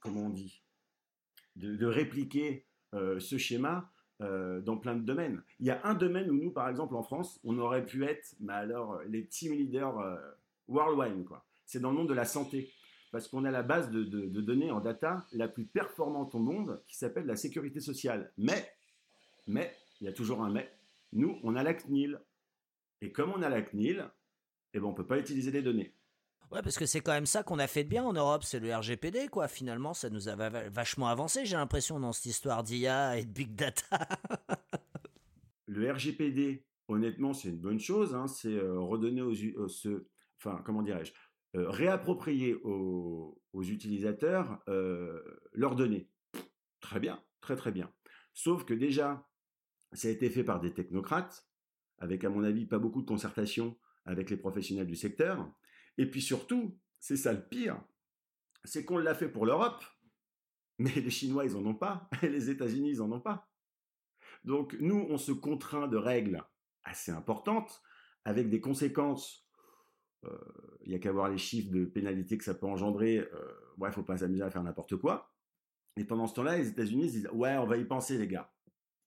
comment 0.00 0.26
on 0.26 0.30
dit, 0.30 0.62
de, 1.56 1.86
répliquer 1.86 2.64
ce 2.94 3.36
schéma 3.36 3.92
euh, 4.20 4.60
dans 4.60 4.76
plein 4.76 4.94
de 4.94 5.02
domaines. 5.02 5.42
Il 5.58 5.66
y 5.66 5.70
a 5.70 5.80
un 5.82 5.94
domaine 5.94 6.30
où 6.30 6.34
nous, 6.34 6.52
par 6.52 6.68
exemple, 6.68 6.94
en 6.94 7.02
France, 7.02 7.40
on 7.42 7.58
aurait 7.58 7.84
pu 7.84 8.04
être, 8.04 8.36
mais 8.38 8.52
alors, 8.52 9.00
les 9.08 9.26
team 9.26 9.52
leaders 9.52 9.98
euh, 9.98 10.16
worldwide, 10.68 11.24
quoi. 11.24 11.44
C'est 11.66 11.80
dans 11.80 11.90
le 11.90 11.96
monde 11.96 12.08
de 12.08 12.14
la 12.14 12.24
santé. 12.24 12.70
Parce 13.14 13.28
qu'on 13.28 13.44
a 13.44 13.52
la 13.52 13.62
base 13.62 13.92
de, 13.92 14.02
données 14.40 14.72
en 14.72 14.80
data 14.80 15.24
la 15.30 15.46
plus 15.46 15.66
performante 15.66 16.34
au 16.34 16.40
monde 16.40 16.82
qui 16.88 16.96
s'appelle 16.96 17.26
la 17.26 17.36
sécurité 17.36 17.78
sociale. 17.78 18.32
Mais, 18.38 18.68
mais, 19.46 19.72
il 20.00 20.06
y 20.06 20.08
a 20.08 20.12
toujours 20.12 20.42
un 20.42 20.50
mais, 20.50 20.68
nous, 21.12 21.38
on 21.44 21.54
a 21.54 21.62
la 21.62 21.74
CNIL. 21.74 22.18
Et 23.02 23.12
comme 23.12 23.30
on 23.30 23.42
a 23.42 23.48
la 23.48 23.62
CNIL, 23.62 24.10
eh 24.72 24.80
ben, 24.80 24.86
on 24.86 24.90
ne 24.90 24.96
peut 24.96 25.06
pas 25.06 25.20
utiliser 25.20 25.52
les 25.52 25.62
données. 25.62 25.94
Ouais, 26.50 26.60
parce 26.60 26.76
que 26.76 26.86
c'est 26.86 27.02
quand 27.02 27.12
même 27.12 27.24
ça 27.24 27.44
qu'on 27.44 27.60
a 27.60 27.68
fait 27.68 27.84
de 27.84 27.88
bien 27.88 28.02
en 28.02 28.14
Europe, 28.14 28.42
c'est 28.42 28.58
le 28.58 28.74
RGPD, 28.74 29.28
quoi. 29.28 29.46
Finalement, 29.46 29.94
ça 29.94 30.10
nous 30.10 30.28
a 30.28 30.34
vachement 30.34 31.06
avancé, 31.06 31.46
j'ai 31.46 31.54
l'impression, 31.54 32.00
dans 32.00 32.12
cette 32.12 32.26
histoire 32.26 32.64
d'IA 32.64 33.16
et 33.16 33.24
de 33.24 33.30
big 33.30 33.54
data. 33.54 34.08
le 35.68 35.92
RGPD, 35.92 36.64
honnêtement, 36.88 37.32
c'est 37.32 37.50
une 37.50 37.60
bonne 37.60 37.78
chose. 37.78 38.12
Hein. 38.12 38.26
c'est 38.26 38.48
euh, 38.48 38.80
redonner 38.80 39.22
aux, 39.22 39.34
euh, 39.34 39.68
ce, 39.68 40.04
enfin, 40.38 40.60
comment 40.64 40.82
dirais-je, 40.82 41.12
euh, 41.54 41.70
réapproprier 41.70 42.54
aux, 42.62 43.40
utilisateurs 43.54 44.62
leurs 45.52 45.76
données. 45.76 46.10
Très 46.80 46.98
bien, 46.98 47.22
très 47.40 47.54
très 47.54 47.70
bien. 47.70 47.90
Sauf 48.32 48.64
que 48.64 48.74
déjà, 48.74 49.28
ça 49.92 50.08
a 50.08 50.10
été 50.10 50.28
fait 50.28 50.42
par 50.42 50.60
des 50.60 50.74
technocrates, 50.74 51.48
avec 51.98 52.24
à 52.24 52.30
mon 52.30 52.42
avis 52.42 52.66
pas 52.66 52.80
beaucoup 52.80 53.00
de 53.00 53.06
concertation 53.06 53.78
avec 54.04 54.28
les 54.28 54.36
professionnels 54.36 54.86
du 54.86 54.96
secteur. 54.96 55.48
Et 55.98 56.10
puis 56.10 56.20
surtout, 56.20 56.78
c'est 56.98 57.16
ça 57.16 57.32
le 57.32 57.46
pire, 57.46 57.80
c'est 58.64 58.84
qu'on 58.84 58.98
l'a 58.98 59.14
fait 59.14 59.28
pour 59.28 59.46
l'Europe, 59.46 59.84
mais 60.78 60.94
les 60.94 61.10
Chinois, 61.10 61.44
ils 61.44 61.52
n'en 61.52 61.66
ont 61.66 61.74
pas, 61.74 62.08
et 62.22 62.28
les 62.28 62.50
États-Unis, 62.50 62.90
ils 62.90 62.98
n'en 62.98 63.12
ont 63.12 63.20
pas. 63.20 63.48
Donc 64.42 64.76
nous, 64.80 65.06
on 65.08 65.16
se 65.16 65.32
contraint 65.32 65.88
de 65.88 65.96
règles 65.96 66.42
assez 66.82 67.12
importantes, 67.12 67.82
avec 68.24 68.48
des 68.48 68.60
conséquences. 68.60 69.43
Il 70.82 70.90
n'y 70.90 70.94
a 70.94 70.98
qu'à 70.98 71.12
voir 71.12 71.28
les 71.28 71.38
chiffres 71.38 71.72
de 71.72 71.84
pénalité 71.84 72.36
que 72.38 72.44
ça 72.44 72.54
peut 72.54 72.66
engendrer. 72.66 73.18
Euh, 73.18 73.52
ouais, 73.78 73.90
faut 73.92 74.02
pas 74.02 74.18
s'amuser 74.18 74.42
à 74.42 74.50
faire 74.50 74.62
n'importe 74.62 74.96
quoi. 74.96 75.32
Et 75.96 76.04
pendant 76.04 76.26
ce 76.26 76.34
temps-là, 76.34 76.58
les 76.58 76.68
États-Unis 76.68 77.10
disent 77.10 77.28
ouais, 77.32 77.56
on 77.56 77.66
va 77.66 77.76
y 77.76 77.84
penser, 77.84 78.18
les 78.18 78.28
gars. 78.28 78.52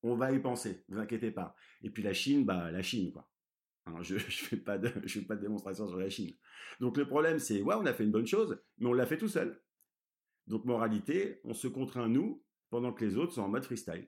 On 0.03 0.15
va 0.15 0.32
y 0.32 0.39
penser, 0.39 0.86
vous 0.89 0.99
inquiétez 0.99 1.32
pas. 1.32 1.56
Et 1.82 1.89
puis 1.89 2.03
la 2.03 2.13
Chine, 2.13 2.45
bah 2.45 2.71
la 2.71 2.82
Chine, 2.82 3.12
quoi 3.12 3.30
je 4.01 4.13
ne 4.15 4.19
fais, 4.19 4.58
pas 4.58 4.77
de, 4.77 4.88
fais 5.08 5.21
pas 5.21 5.36
de 5.36 5.41
démonstration 5.41 5.88
sur 5.88 5.97
la 5.97 6.10
Chine. 6.10 6.34
Donc 6.80 6.97
le 6.97 7.08
problème, 7.08 7.39
c'est, 7.39 7.62
ouais, 7.62 7.75
on 7.75 7.86
a 7.86 7.93
fait 7.93 8.03
une 8.03 8.12
bonne 8.12 8.27
chose, 8.27 8.60
mais 8.77 8.88
on 8.88 8.93
l'a 8.93 9.06
fait 9.06 9.17
tout 9.17 9.27
seul. 9.27 9.62
Donc 10.47 10.65
moralité, 10.65 11.41
on 11.43 11.53
se 11.53 11.67
contraint 11.67 12.08
nous, 12.08 12.43
pendant 12.69 12.93
que 12.93 13.03
les 13.03 13.17
autres 13.17 13.34
sont 13.34 13.41
en 13.41 13.49
mode 13.49 13.63
freestyle. 13.63 14.08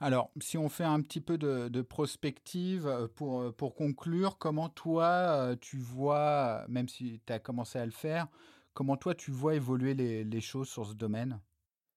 Alors, 0.00 0.30
si 0.40 0.56
on 0.56 0.68
fait 0.68 0.84
un 0.84 1.00
petit 1.00 1.20
peu 1.20 1.38
de, 1.38 1.82
prospective 1.82 2.86
euh, 2.86 3.08
pour, 3.08 3.40
euh, 3.40 3.52
pour 3.52 3.74
conclure, 3.74 4.38
comment 4.38 4.68
toi, 4.68 5.06
euh, 5.06 5.56
tu 5.60 5.76
vois, 5.76 6.64
même 6.68 6.88
si 6.88 7.20
tu 7.26 7.32
as 7.32 7.38
commencé 7.38 7.78
à 7.78 7.84
le 7.84 7.92
faire, 7.92 8.28
comment 8.74 8.96
toi, 8.96 9.14
tu 9.14 9.30
vois 9.30 9.54
évoluer 9.54 9.94
les, 9.94 10.40
choses 10.40 10.68
sur 10.68 10.86
ce 10.86 10.94
domaine? 10.94 11.40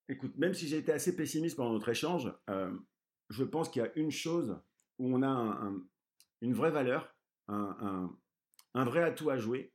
Écoute, 0.08 0.36
même 0.36 0.52
si 0.52 0.66
j'ai 0.66 0.78
été 0.78 0.92
assez 0.92 1.14
pessimiste 1.14 1.56
pendant 1.56 1.72
notre 1.72 1.88
échange, 1.88 2.32
je 3.30 3.44
pense 3.44 3.68
qu'il 3.68 3.82
y 3.82 3.84
a 3.84 3.92
une 3.96 4.10
chose 4.10 4.58
où 4.98 5.14
on 5.14 5.22
a 5.22 5.28
un, 5.28 5.80
une 6.40 6.54
vraie 6.54 6.72
valeur, 6.72 7.14
un, 7.48 8.10
vrai 8.74 9.04
atout 9.04 9.30
à 9.30 9.38
jouer, 9.38 9.72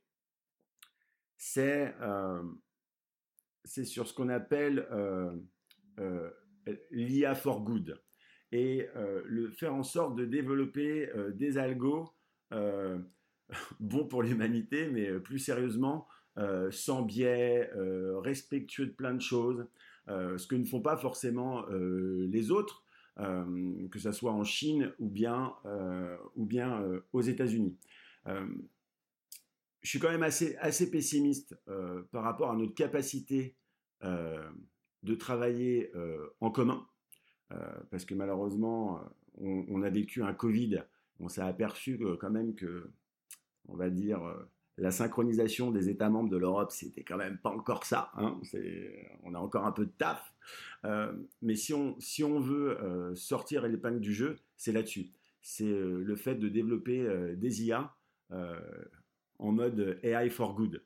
c'est 1.38 1.94
euh, 2.00 2.42
sur 3.64 4.06
ce 4.06 4.12
qu'on 4.12 4.28
appelle 4.28 4.86
l'IA 6.90 7.34
for 7.34 7.62
good 7.62 8.00
et 8.50 8.86
le 9.24 9.50
faire 9.50 9.74
en 9.74 9.82
sorte 9.82 10.16
de 10.16 10.24
développer 10.24 11.10
des 11.34 11.58
algos 11.58 12.14
bons 13.80 14.06
pour 14.06 14.22
l'humanité, 14.22 14.88
mais 14.88 15.20
plus 15.20 15.38
sérieusement, 15.38 16.08
sans 16.70 17.02
biais, 17.02 17.70
respectueux 18.22 18.86
de 18.86 18.92
plein 18.92 19.12
de 19.12 19.20
choses, 19.20 19.66
ce 20.06 20.46
que 20.46 20.56
ne 20.56 20.64
font 20.64 20.80
pas 20.80 20.96
forcément 20.96 21.66
les 21.68 22.50
autres. 22.50 22.84
Euh, 23.20 23.88
que 23.88 23.98
ce 23.98 24.12
soit 24.12 24.30
en 24.30 24.44
Chine 24.44 24.92
ou 25.00 25.08
bien, 25.08 25.52
euh, 25.64 26.16
ou 26.36 26.46
bien 26.46 26.80
euh, 26.82 27.00
aux 27.12 27.20
États-Unis. 27.20 27.76
je 28.26 29.88
suis 29.88 29.98
quand 29.98 30.10
même 30.10 30.22
assez, 30.22 30.54
assez 30.56 30.88
pessimiste 30.90 31.56
par 32.12 32.22
rapport 32.22 32.50
à 32.50 32.56
notre 32.56 32.74
capacité 32.74 33.56
de 35.02 35.14
travailler 35.14 35.92
en 36.40 36.50
commun, 36.50 36.86
parce 37.90 38.04
que 38.04 38.14
malheureusement, 38.14 39.00
on, 39.36 39.82
a 39.82 39.90
vécu 39.90 40.22
un 40.22 40.34
Covid, 40.34 40.82
on 41.20 41.28
s'est 41.28 41.42
aperçu 41.42 42.00
quand 42.20 42.30
même 42.30 42.54
que, 42.54 42.90
on 43.68 43.76
va 43.76 43.90
dire, 43.90 44.20
la 44.78 44.90
synchronisation 44.92 45.70
des 45.70 45.88
États 45.88 46.08
membres 46.08 46.30
de 46.30 46.36
l'Europe, 46.36 46.70
c'était 46.70 47.02
quand 47.02 47.16
même 47.16 47.38
pas 47.38 47.50
encore 47.50 47.84
ça. 47.84 48.10
Hein. 48.14 48.40
on 49.24 49.34
a 49.34 49.38
encore 49.38 49.66
un 49.66 49.72
peu 49.72 49.86
de 49.86 49.90
taf. 49.90 50.32
Euh, 50.84 51.12
mais 51.42 51.56
si 51.56 51.74
on, 51.74 51.98
si 52.00 52.22
on 52.22 52.40
veut 52.40 52.80
euh, 52.80 53.14
sortir 53.14 53.66
l'épingle 53.66 54.00
du 54.00 54.14
jeu, 54.14 54.36
c'est 54.56 54.72
là-dessus. 54.72 55.10
C'est 55.42 55.64
euh, 55.64 56.02
le 56.04 56.16
fait 56.16 56.36
de 56.36 56.48
développer 56.48 57.06
des 57.36 57.64
IA 57.64 57.94
en 59.38 59.52
mode 59.52 59.98
AI 60.02 60.28
for 60.28 60.54
good, 60.54 60.84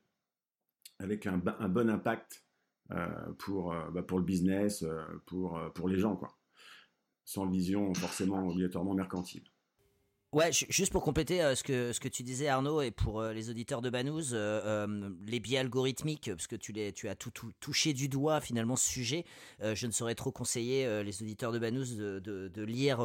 avec 1.01 1.27
un, 1.27 1.39
bon 1.39 1.91
impact 1.91 2.42
pour, 3.39 3.75
bah, 3.93 4.03
pour 4.03 4.19
le 4.19 4.25
business, 4.25 4.85
pour, 5.27 5.61
pour 5.75 5.89
les 5.89 5.99
gens, 5.99 6.17
quoi. 6.17 6.37
sans 7.25 7.47
vision 7.47 7.93
forcément 7.95 8.49
obligatoirement 8.49 8.95
mercantile. 8.95 9.52
Ouais, 10.33 10.51
juste 10.51 10.91
pour 10.93 11.03
compléter 11.03 11.43
euh, 11.43 11.55
ce, 11.55 11.63
que, 11.63 11.93
ce 11.93 12.01
que 12.01 12.09
tu 12.09 12.23
disais 12.23 12.49
Arnaud 12.49 12.81
et 12.81 12.91
pour 12.91 13.21
euh, 13.21 13.35
les 13.35 13.51
auditeurs 13.51 13.83
de 13.83 13.91
Banous, 13.91 14.33
euh, 14.33 15.11
les 15.27 15.41
biais 15.41 15.59
algorithmiques, 15.59 16.31
parce 16.31 16.47
que 16.47 16.57
tu, 16.57 16.73
les, 16.73 16.91
tu 16.95 17.07
as 17.11 17.15
tout, 17.15 17.31
touché 17.61 17.93
du 17.93 18.09
doigt 18.09 18.41
finalement 18.41 18.77
ce 18.77 18.89
sujet, 18.89 19.27
je 19.63 19.87
ne 19.87 19.93
saurais 19.93 20.15
trop 20.15 20.33
conseiller 20.33 21.03
les 21.05 21.23
auditeurs 21.23 21.53
de 21.53 21.59
Banous 21.59 21.97
de, 21.97 22.63
lire 22.65 22.99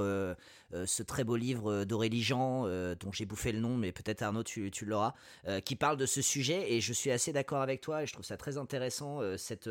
ce 0.72 1.04
très 1.04 1.24
beau 1.24 1.36
livre 1.36 1.84
d'Aurélie 1.84 2.24
Jean, 2.24 2.64
dont 2.96 3.12
j'ai 3.12 3.26
bouffé 3.26 3.52
le 3.52 3.60
nom, 3.60 3.76
mais 3.76 3.92
peut-être 3.92 4.22
Arnaud 4.22 4.44
tu, 4.44 4.72
tu 4.72 4.86
l'auras, 4.86 5.14
qui 5.66 5.76
parle 5.76 5.98
de 5.98 6.06
ce 6.06 6.22
sujet 6.22 6.72
et 6.72 6.82
je 6.82 6.94
suis 6.94 7.12
assez 7.12 7.34
d'accord 7.34 7.62
avec 7.62 7.82
toi 7.82 8.04
et 8.04 8.06
je 8.06 8.14
trouve 8.14 8.26
ça 8.26 8.38
très 8.38 8.58
intéressant 8.58 9.20
cette 9.38 9.70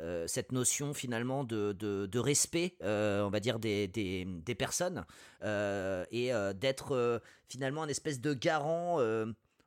euh, 0.00 0.26
cette 0.28 0.52
notion 0.52 0.94
finalement 0.94 1.44
de, 1.44 1.72
de, 1.72 2.18
respect, 2.18 2.76
euh, 2.82 3.22
on 3.22 3.30
va 3.30 3.40
dire, 3.40 3.58
des, 3.58 3.88
des, 3.88 4.54
personnes, 4.54 5.04
euh, 5.42 6.04
et 6.12 6.30
d'être 6.54 7.20
finalement 7.48 7.82
un 7.82 7.88
espèce 7.88 8.20
de 8.20 8.34
garant 8.34 9.00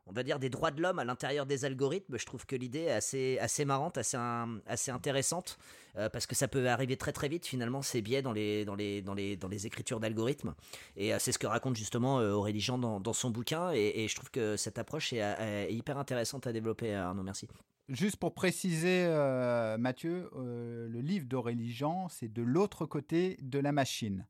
on 0.08 0.13
va 0.13 0.24
dire 0.24 0.39
des 0.39 0.50
droits 0.50 0.72
de 0.72 0.82
l'homme 0.82 1.00
à 1.00 1.06
l'intérieur 1.06 1.46
des 1.46 1.63
algorithmes. 1.63 2.17
Je 2.17 2.26
trouve 2.26 2.46
que 2.46 2.56
l'idée 2.56 2.82
est 2.82 2.91
assez, 2.91 3.38
assez 3.39 3.65
marrante, 3.65 3.98
assez, 3.98 4.17
assez 4.65 4.91
intéressante, 4.91 5.58
parce 5.94 6.26
que 6.26 6.36
ça 6.36 6.48
peut 6.48 6.67
arriver 6.67 6.98
très 6.98 7.13
très 7.13 7.30
vite 7.30 7.46
finalement 7.46 7.82
ces 7.82 8.02
biais 8.02 8.22
dans 8.22 8.34
les, 8.34 8.65
dans 8.65 8.76
les, 8.76 9.02
dans 9.02 9.13
les, 9.13 9.38
dans 9.38 9.48
les 9.48 9.67
écritures 9.67 10.00
d'algorithmes. 10.00 10.54
Et 10.98 11.17
c'est 11.20 11.32
ce 11.32 11.39
que 11.39 11.48
raconte 11.48 11.76
justement 11.76 12.17
Aurélie 12.17 12.62
Jean 12.62 12.78
dans, 12.78 13.00
dans 13.00 13.13
son 13.13 13.30
bouquin, 13.30 13.72
et, 13.72 14.08
je 14.08 14.15
trouve 14.15 14.32
que 14.32 14.58
cette 14.58 14.80
approche 14.80 15.13
est, 15.13 15.20
est, 15.20 15.74
hyper 15.74 15.98
intéressante 15.98 16.48
à 16.48 16.52
développer. 16.52 16.94
Arnaud, 16.94 17.24
merci. 17.24 17.48
Juste 17.91 18.15
pour 18.15 18.34
préciser, 18.34 19.06
euh, 19.06 19.77
Mathieu, 19.77 20.30
euh, 20.38 20.88
le 20.88 21.01
livre 21.01 21.25
d'Aurélie 21.25 21.73
Jean, 21.73 22.08
c'est 22.08 22.32
de 22.32 22.41
l'autre 22.41 22.86
côté 22.86 23.38
de 23.41 23.60
la 23.60 23.73
machine. 23.73 24.25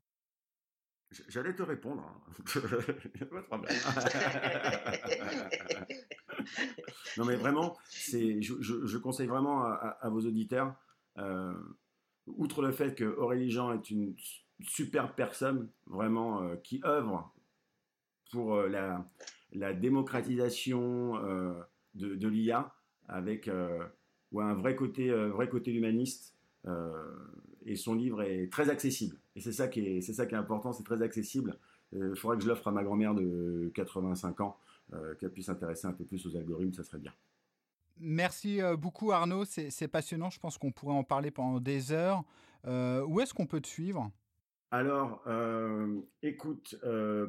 J'allais 1.28 1.54
te 1.54 1.62
répondre. 1.62 2.02
Hein. 2.02 2.44
pas 3.30 3.38
de 3.38 3.46
problème. 3.46 3.72
non, 7.18 7.26
mais 7.26 7.36
vraiment, 7.36 7.78
c'est, 7.86 8.42
je, 8.42 8.98
conseille 8.98 9.28
vraiment 9.28 9.64
à, 9.64 10.10
vos 10.10 10.22
auditeurs, 10.22 10.74
euh, 11.20 11.54
outre 12.26 12.64
le 12.64 12.72
fait 12.72 12.96
que 12.96 13.04
Aurélie 13.04 13.52
Jean 13.52 13.74
est 13.74 13.92
une 13.92 14.16
superbe 14.64 15.12
personne, 15.16 15.70
vraiment, 15.86 16.56
qui 16.64 16.82
œuvre 16.84 17.32
pour 18.32 18.60
la, 18.64 19.08
la 19.52 19.74
démocratisation 19.74 21.14
de, 21.94 22.16
de 22.16 22.28
l'IA, 22.28 22.74
avec 23.12 23.48
euh, 23.48 23.84
un 24.36 24.54
vrai 24.54 24.76
côté, 24.76 25.12
euh, 25.12 25.30
vrai 25.30 25.48
côté 25.48 25.72
humaniste. 25.72 26.36
Euh, 26.66 26.92
et 27.66 27.76
son 27.76 27.94
livre 27.94 28.24
est 28.24 28.52
très 28.52 28.70
accessible. 28.70 29.18
Et 29.36 29.42
c'est 29.42 29.52
ça 29.52 29.68
qui 29.68 29.82
est, 29.82 30.02
c'est 30.02 30.14
ça 30.14 30.26
qui 30.26 30.34
est 30.34 30.38
important, 30.38 30.74
c'est 30.74 30.84
très 30.84 31.04
accessible. 31.04 31.58
Il 31.94 32.16
faudrait 32.16 32.38
que 32.38 32.44
je 32.44 32.48
l'offre 32.48 32.68
à 32.70 32.72
ma 32.72 32.84
grand-mère 32.84 33.14
de 33.14 33.70
85 33.76 34.40
ans, 34.42 34.58
qu'elle 35.20 35.30
puisse 35.30 35.48
s'intéresser 35.48 35.88
un 35.88 35.92
peu 35.92 36.06
plus 36.06 36.26
aux 36.26 36.38
algorithmes, 36.38 36.74
ça 36.74 36.84
serait 36.84 37.00
bien. 37.00 37.12
Merci 38.00 38.62
beaucoup 38.80 39.12
Arnaud, 39.12 39.44
c'est 39.44 39.88
passionnant, 39.90 40.30
je 40.30 40.40
pense 40.40 40.58
qu'on 40.58 40.72
pourrait 40.72 40.96
en 40.96 41.04
parler 41.04 41.32
pendant 41.32 41.60
des 41.60 41.92
heures. 41.92 42.24
où 42.66 43.20
est-ce 43.20 43.34
qu'on 43.34 43.46
peut 43.46 43.60
te 43.60 43.68
suivre? 43.68 44.10
Alors, 44.72 45.22
écoute, 46.24 46.80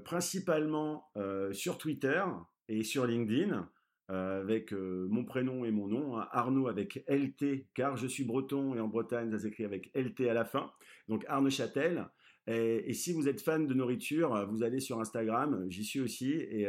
principalement 0.04 1.10
sur 1.50 1.76
Twitter 1.76 2.22
et 2.68 2.84
sur 2.84 3.04
LinkedIn, 3.04 3.68
avec 4.08 4.72
mon 4.72 5.24
prénom 5.24 5.64
et 5.64 5.70
mon 5.70 5.88
nom, 5.88 6.18
hein, 6.18 6.28
Arnaud 6.32 6.68
avec 6.68 7.04
LT, 7.08 7.66
car 7.74 7.96
je 7.96 8.06
suis 8.06 8.24
breton 8.24 8.74
et 8.74 8.80
en 8.80 8.88
Bretagne, 8.88 9.30
ça 9.30 9.38
s'écrit 9.38 9.64
avec 9.64 9.90
LT 9.94 10.28
à 10.28 10.34
la 10.34 10.44
fin. 10.44 10.70
Donc 11.08 11.24
Arnaud 11.28 11.50
Châtel. 11.50 12.08
Et, 12.48 12.92
si 12.92 13.12
vous 13.12 13.28
êtes 13.28 13.40
fan 13.40 13.68
de 13.68 13.74
nourriture, 13.74 14.48
vous 14.50 14.64
allez 14.64 14.80
sur 14.80 15.00
Instagram, 15.00 15.64
j'y 15.68 15.84
suis 15.84 16.00
aussi, 16.00 16.32
et 16.32 16.66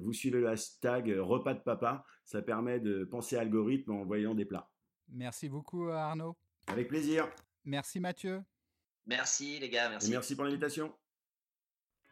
vous 0.00 0.12
suivez 0.12 0.40
le 0.40 0.48
hashtag 0.48 1.16
repas 1.18 1.54
de 1.54 1.60
papa. 1.60 2.04
Ça 2.24 2.42
permet 2.42 2.80
de 2.80 3.04
penser 3.04 3.36
algorithme 3.36 3.90
en 3.90 4.04
voyant 4.04 4.34
des 4.34 4.44
plats. 4.44 4.70
Merci 5.08 5.48
beaucoup 5.48 5.88
Arnaud. 5.88 6.36
Avec 6.68 6.88
plaisir. 6.88 7.28
Merci 7.64 8.00
Mathieu. 8.00 8.42
Merci 9.06 9.58
les 9.60 9.68
gars, 9.68 9.88
merci. 9.88 10.10
merci 10.10 10.34
pour 10.34 10.44
l'invitation. 10.44 10.92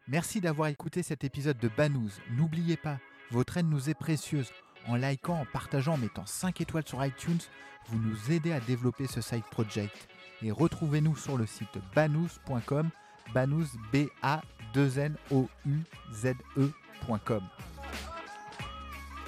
Merci 0.07 0.41
d'avoir 0.41 0.69
écouté 0.69 1.03
cet 1.03 1.25
épisode 1.25 1.59
de 1.59 1.69
Banous. 1.69 2.13
N'oubliez 2.33 2.77
pas, 2.77 3.01
votre 3.31 3.57
aide 3.57 3.69
nous 3.69 3.89
est 3.89 3.95
précieuse. 3.95 4.51
En 4.87 4.97
likant, 4.97 5.41
en 5.41 5.47
partageant, 5.47 5.95
en 5.95 5.99
mettant 5.99 6.27
5 6.27 6.61
étoiles 6.61 6.87
sur 6.87 7.05
iTunes, 7.05 7.41
vous 7.89 7.99
nous 7.99 8.33
aidez 8.33 8.53
à 8.53 8.61
développer 8.61 9.07
ce 9.07 9.21
side 9.21 9.45
project. 9.51 10.09
Et 10.43 10.51
retrouvez-nous 10.51 11.17
sur 11.17 11.37
le 11.39 11.47
site 11.47 11.79
banous.com, 11.95 12.91
banous 13.33 13.67
b 13.93 14.09
a 14.23 14.43
2 14.75 14.99
n 14.99 15.17
o 15.31 15.49
u 15.67 15.79
z 16.13 16.35
e.com. 16.57 17.43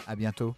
À 0.06 0.14
bientôt. 0.14 0.54